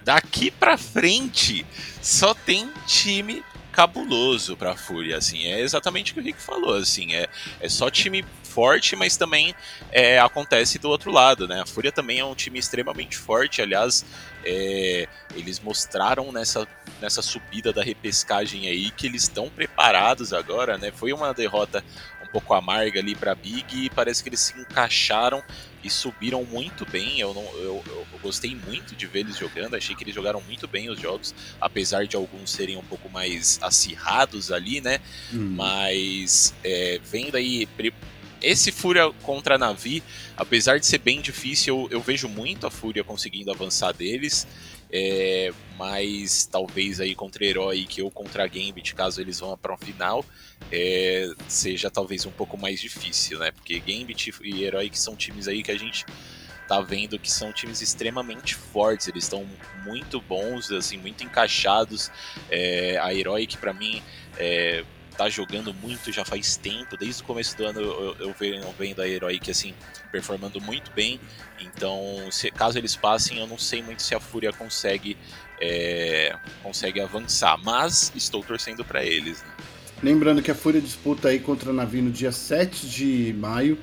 daqui 0.02 0.50
para 0.50 0.78
frente 0.78 1.66
só 2.00 2.32
tem 2.32 2.70
time 2.86 3.44
cabuloso 3.72 4.56
para 4.56 4.74
Fúria, 4.74 5.18
assim, 5.18 5.44
é 5.44 5.60
exatamente 5.60 6.12
o 6.12 6.14
que 6.14 6.20
o 6.20 6.22
Rick 6.22 6.40
falou, 6.40 6.74
assim, 6.74 7.12
é, 7.12 7.28
é 7.60 7.68
só 7.68 7.90
time 7.90 8.24
forte, 8.42 8.96
mas 8.96 9.18
também 9.18 9.54
é, 9.92 10.18
acontece 10.18 10.78
do 10.78 10.88
outro 10.88 11.10
lado, 11.10 11.46
né? 11.46 11.60
A 11.60 11.66
Fúria 11.66 11.92
também 11.92 12.18
é 12.18 12.24
um 12.24 12.34
time 12.34 12.58
extremamente 12.58 13.18
forte, 13.18 13.60
aliás, 13.60 14.06
é, 14.42 15.06
eles 15.34 15.60
mostraram 15.60 16.32
nessa, 16.32 16.66
nessa 16.98 17.20
subida 17.20 17.70
da 17.70 17.82
repescagem 17.82 18.66
aí 18.66 18.90
que 18.90 19.06
eles 19.06 19.24
estão 19.24 19.50
preparados 19.50 20.32
agora, 20.32 20.78
né? 20.78 20.90
Foi 20.90 21.12
uma 21.12 21.34
derrota 21.34 21.84
um 22.26 22.32
pouco 22.32 22.54
amarga 22.54 23.00
ali 23.00 23.14
para 23.14 23.34
Big 23.34 23.86
e 23.86 23.90
parece 23.90 24.22
que 24.22 24.28
eles 24.28 24.40
se 24.40 24.58
encaixaram 24.58 25.42
e 25.82 25.90
subiram 25.90 26.44
muito 26.44 26.84
bem. 26.84 27.20
Eu, 27.20 27.32
não, 27.32 27.44
eu, 27.58 27.82
eu, 27.86 28.06
gostei 28.22 28.56
muito 28.56 28.96
de 28.96 29.06
ver 29.06 29.20
eles 29.20 29.38
jogando, 29.38 29.76
achei 29.76 29.94
que 29.94 30.02
eles 30.02 30.14
jogaram 30.14 30.40
muito 30.42 30.66
bem 30.66 30.90
os 30.90 31.00
jogos, 31.00 31.34
apesar 31.60 32.06
de 32.06 32.16
alguns 32.16 32.50
serem 32.50 32.76
um 32.76 32.82
pouco 32.82 33.08
mais 33.08 33.58
acirrados 33.62 34.50
ali, 34.50 34.80
né? 34.80 35.00
Hum. 35.32 35.54
Mas 35.56 36.54
é, 36.64 37.00
vendo 37.04 37.36
aí. 37.36 37.68
Esse 38.42 38.70
Fúria 38.70 39.10
contra 39.22 39.54
a 39.54 39.58
Navi, 39.58 40.02
apesar 40.36 40.78
de 40.78 40.86
ser 40.86 40.98
bem 40.98 41.22
difícil, 41.22 41.88
eu, 41.90 41.98
eu 41.98 42.00
vejo 42.02 42.28
muito 42.28 42.66
a 42.66 42.70
Fúria 42.70 43.02
conseguindo 43.02 43.50
avançar 43.50 43.92
deles. 43.92 44.46
É, 44.92 45.52
mas 45.76 46.46
talvez 46.46 47.00
aí 47.00 47.14
contra 47.14 47.44
Heroic 47.44 48.00
ou 48.00 48.10
contra 48.10 48.46
Gambit, 48.46 48.94
caso 48.94 49.20
eles 49.20 49.40
vão 49.40 49.56
para 49.56 49.74
um 49.74 49.78
final, 49.78 50.24
é, 50.70 51.28
seja 51.48 51.90
talvez 51.90 52.24
um 52.24 52.30
pouco 52.30 52.56
mais 52.56 52.80
difícil, 52.80 53.38
né? 53.38 53.50
Porque 53.50 53.78
Gambit 53.80 54.32
e 54.42 54.64
Heroic 54.64 54.98
são 54.98 55.16
times 55.16 55.48
aí 55.48 55.62
que 55.62 55.72
a 55.72 55.78
gente 55.78 56.04
tá 56.68 56.80
vendo 56.80 57.18
que 57.18 57.30
são 57.30 57.52
times 57.52 57.80
extremamente 57.80 58.54
fortes, 58.54 59.06
eles 59.08 59.24
estão 59.24 59.46
muito 59.84 60.20
bons, 60.20 60.70
assim, 60.72 60.96
muito 60.96 61.22
encaixados. 61.22 62.10
É, 62.50 62.98
a 62.98 63.14
Heroic 63.14 63.56
para 63.58 63.72
mim 63.72 64.02
é, 64.36 64.84
tá 65.16 65.28
jogando 65.28 65.72
muito 65.74 66.12
já 66.12 66.24
faz 66.24 66.56
tempo, 66.56 66.96
desde 66.96 67.22
o 67.22 67.24
começo 67.24 67.56
do 67.56 67.64
ano 67.64 67.80
eu, 67.80 68.16
eu 68.18 68.34
venho 68.38 68.62
vendo 68.78 69.00
a 69.00 69.08
Heroic 69.08 69.50
assim, 69.50 69.74
performando 70.12 70.60
muito 70.60 70.90
bem. 70.92 71.20
Então, 71.60 72.28
se, 72.30 72.50
caso 72.50 72.78
eles 72.78 72.94
passem, 72.94 73.38
eu 73.38 73.46
não 73.46 73.58
sei 73.58 73.82
muito 73.82 74.02
se 74.02 74.14
a 74.14 74.20
Fúria 74.20 74.52
consegue 74.52 75.16
é, 75.60 76.36
consegue 76.62 77.00
avançar, 77.00 77.58
mas 77.64 78.12
estou 78.14 78.42
torcendo 78.42 78.84
para 78.84 79.04
eles. 79.04 79.42
Né? 79.42 79.48
Lembrando 80.02 80.42
que 80.42 80.50
a 80.50 80.54
Fúria 80.54 80.80
disputa 80.80 81.28
aí 81.28 81.40
contra 81.40 81.70
a 81.70 81.72
Navi 81.72 82.02
no 82.02 82.10
dia 82.10 82.32
7 82.32 82.86
de 82.86 83.34
maio. 83.38 83.78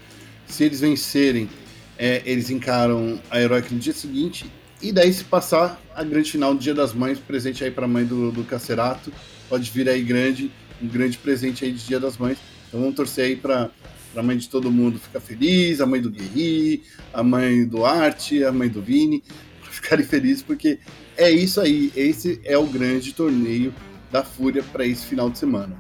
Se 0.46 0.64
eles 0.64 0.82
vencerem, 0.82 1.50
é, 1.98 2.22
eles 2.26 2.50
encaram 2.50 3.20
a 3.32 3.42
Heroic 3.42 3.74
no 3.74 3.80
dia 3.80 3.94
seguinte. 3.94 4.46
E 4.82 4.92
daí, 4.92 5.12
se 5.14 5.24
passar 5.24 5.82
a 5.96 6.04
grande 6.04 6.30
final 6.30 6.54
do 6.54 6.60
Dia 6.60 6.74
das 6.74 6.94
Mães, 6.94 7.18
presente 7.18 7.64
aí 7.64 7.72
para 7.72 7.86
a 7.86 7.88
mãe 7.88 8.06
do, 8.06 8.32
do 8.32 8.44
Cacerato, 8.44 9.14
pode 9.48 9.72
vir 9.72 9.88
aí 9.88 10.04
grande 10.04 10.52
um 10.84 10.88
grande 10.88 11.18
presente 11.18 11.64
aí 11.64 11.72
de 11.72 11.86
Dia 11.86 12.00
das 12.00 12.18
Mães. 12.18 12.38
Então 12.68 12.82
vamos 12.82 12.96
torcer 12.96 13.26
aí 13.26 13.36
para 13.36 13.72
a 14.16 14.22
mãe 14.22 14.38
de 14.38 14.50
todo 14.50 14.70
mundo 14.70 15.00
ficar 15.00 15.20
feliz, 15.20 15.80
a 15.82 15.86
mãe 15.86 16.02
do 16.02 16.10
Guerri, 16.10 16.84
a 17.14 17.24
mãe 17.24 17.66
do 17.66 17.86
Arte, 17.86 18.44
a 18.44 18.52
mãe 18.52 18.70
do 18.70 18.82
Vini, 18.82 19.24
ficarem 19.72 20.06
felizes, 20.06 20.44
porque 20.44 20.80
é 21.18 21.32
isso 21.32 21.62
aí. 21.62 21.92
Esse 21.96 22.40
é 22.44 22.58
o 22.58 22.66
grande 22.66 23.14
torneio 23.14 23.74
da 24.12 24.24
Fúria 24.24 24.64
para 24.64 24.86
esse 24.86 25.06
final 25.06 25.30
de 25.30 25.40
semana. 25.40 25.76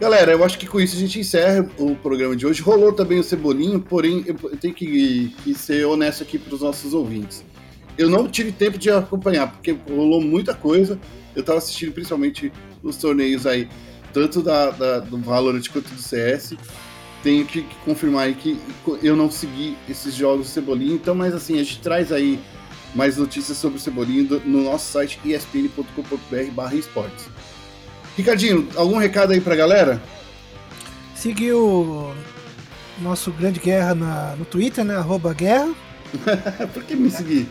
Galera, 0.00 0.30
eu 0.30 0.44
acho 0.44 0.58
que 0.58 0.66
com 0.66 0.80
isso 0.80 0.94
a 0.94 0.98
gente 0.98 1.18
encerra 1.18 1.68
o 1.76 1.96
programa 1.96 2.36
de 2.36 2.46
hoje. 2.46 2.62
Rolou 2.62 2.92
também 2.92 3.18
o 3.18 3.24
Cebolinho, 3.24 3.80
porém 3.80 4.24
eu 4.26 4.34
tenho 4.56 4.72
que, 4.72 5.34
que 5.42 5.54
ser 5.54 5.84
honesto 5.86 6.22
aqui 6.22 6.38
para 6.38 6.54
os 6.54 6.60
nossos 6.60 6.94
ouvintes. 6.94 7.44
Eu 7.96 8.08
não 8.08 8.28
tive 8.28 8.52
tempo 8.52 8.78
de 8.78 8.90
acompanhar, 8.90 9.50
porque 9.50 9.76
rolou 9.90 10.20
muita 10.20 10.54
coisa. 10.54 11.00
Eu 11.34 11.40
estava 11.40 11.58
assistindo 11.58 11.92
principalmente 11.92 12.52
os 12.82 12.96
torneios 12.96 13.46
aí, 13.46 13.68
tanto 14.12 14.42
da, 14.42 14.70
da, 14.70 14.98
do 15.00 15.18
Valorant 15.18 15.66
quanto 15.68 15.88
do 15.88 16.00
CS. 16.00 16.54
Tenho 17.22 17.44
que, 17.44 17.62
que 17.62 17.74
confirmar 17.84 18.26
aí 18.26 18.34
que 18.34 18.60
eu 19.02 19.16
não 19.16 19.30
segui 19.30 19.76
esses 19.88 20.14
jogos 20.14 20.46
do 20.46 20.52
Cebolinha, 20.52 20.94
então, 20.94 21.14
mas 21.14 21.34
assim, 21.34 21.54
a 21.54 21.64
gente 21.64 21.80
traz 21.80 22.12
aí 22.12 22.38
mais 22.94 23.16
notícias 23.16 23.58
sobre 23.58 23.78
o 23.78 23.80
Cebolinha 23.80 24.40
no 24.44 24.62
nosso 24.62 24.92
site 24.92 25.18
espn.com.br 25.24 26.74
esportes. 26.74 27.28
Ricardinho, 28.16 28.68
algum 28.76 28.98
recado 28.98 29.32
aí 29.32 29.40
pra 29.40 29.54
galera? 29.54 30.00
Seguiu 31.14 31.58
o 31.60 32.14
nosso 33.00 33.30
grande 33.32 33.60
guerra 33.60 33.94
na, 33.94 34.36
no 34.36 34.44
Twitter, 34.44 34.84
né? 34.84 34.96
Arroba 34.96 35.32
guerra. 35.34 35.74
Por 36.72 36.82
que 36.84 36.96
me 36.96 37.10
seguir? 37.10 37.48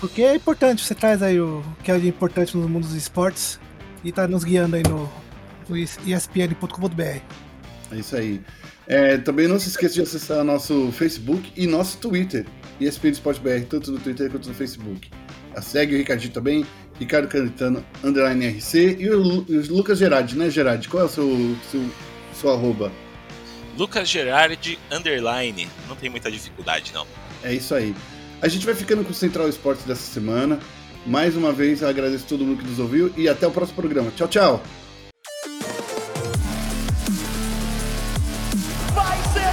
Porque 0.00 0.22
é 0.22 0.34
importante, 0.34 0.84
você 0.84 0.94
traz 0.94 1.22
aí 1.22 1.40
o 1.40 1.62
que 1.84 1.90
é 1.90 1.96
importante 1.96 2.56
no 2.56 2.68
mundo 2.68 2.84
dos 2.84 2.94
esportes 2.94 3.60
e 4.04 4.12
tá 4.12 4.26
nos 4.26 4.44
guiando 4.44 4.76
aí 4.76 4.82
no, 4.82 5.10
no 5.68 5.76
espn.com.br. 5.76 7.02
É 7.90 7.96
isso 7.96 8.16
aí. 8.16 8.40
É, 8.86 9.16
também 9.18 9.46
não 9.46 9.58
se 9.58 9.68
esqueça 9.68 9.94
de 9.94 10.02
acessar 10.02 10.42
nosso 10.42 10.90
Facebook 10.92 11.52
e 11.56 11.66
nosso 11.66 11.98
Twitter, 11.98 12.44
ESPN 12.80 13.10
Sport 13.10 13.38
BR, 13.40 13.64
tanto 13.68 13.92
no 13.92 13.98
Twitter 13.98 14.30
quanto 14.30 14.48
no 14.48 14.54
Facebook. 14.54 15.10
Segue 15.60 15.94
o 15.94 15.98
Ricardinho 15.98 16.32
também, 16.32 16.66
Ricardo 16.98 17.28
Canetano, 17.28 17.84
underline 18.02 18.48
RC, 18.48 18.96
e 18.98 19.10
o, 19.10 19.20
o 19.20 19.44
Lucas 19.68 19.98
Gerardi, 19.98 20.36
né, 20.36 20.50
Gerardi? 20.50 20.88
Qual 20.88 21.02
é 21.02 21.06
o 21.06 21.08
seu, 21.08 21.56
seu, 21.70 21.84
seu 22.34 22.50
arroba? 22.50 22.90
Lucas 23.76 24.08
Gerardi, 24.08 24.78
underline. 24.90 25.68
Não 25.88 25.96
tem 25.96 26.10
muita 26.10 26.30
dificuldade, 26.30 26.92
não. 26.92 27.06
É 27.42 27.52
isso 27.54 27.74
aí. 27.74 27.94
A 28.40 28.48
gente 28.48 28.66
vai 28.66 28.74
ficando 28.74 29.04
com 29.04 29.10
o 29.10 29.14
Central 29.14 29.48
Esportes 29.48 29.84
dessa 29.84 30.02
semana. 30.02 30.58
Mais 31.06 31.36
uma 31.36 31.52
vez, 31.52 31.82
agradeço 31.82 32.26
todo 32.26 32.44
mundo 32.44 32.62
que 32.62 32.68
nos 32.68 32.78
ouviu 32.78 33.12
e 33.16 33.28
até 33.28 33.46
o 33.46 33.50
próximo 33.50 33.76
programa. 33.76 34.10
Tchau, 34.14 34.28
tchau! 34.28 34.62
Vai 38.94 39.18
ser 39.32 39.52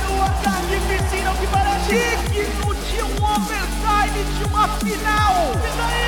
que 1.88 2.34
digno 2.34 2.76
de 2.76 3.02
um 3.02 3.26
overtime 3.26 4.24
de 4.38 4.44
uma 4.46 4.68
final! 4.78 5.99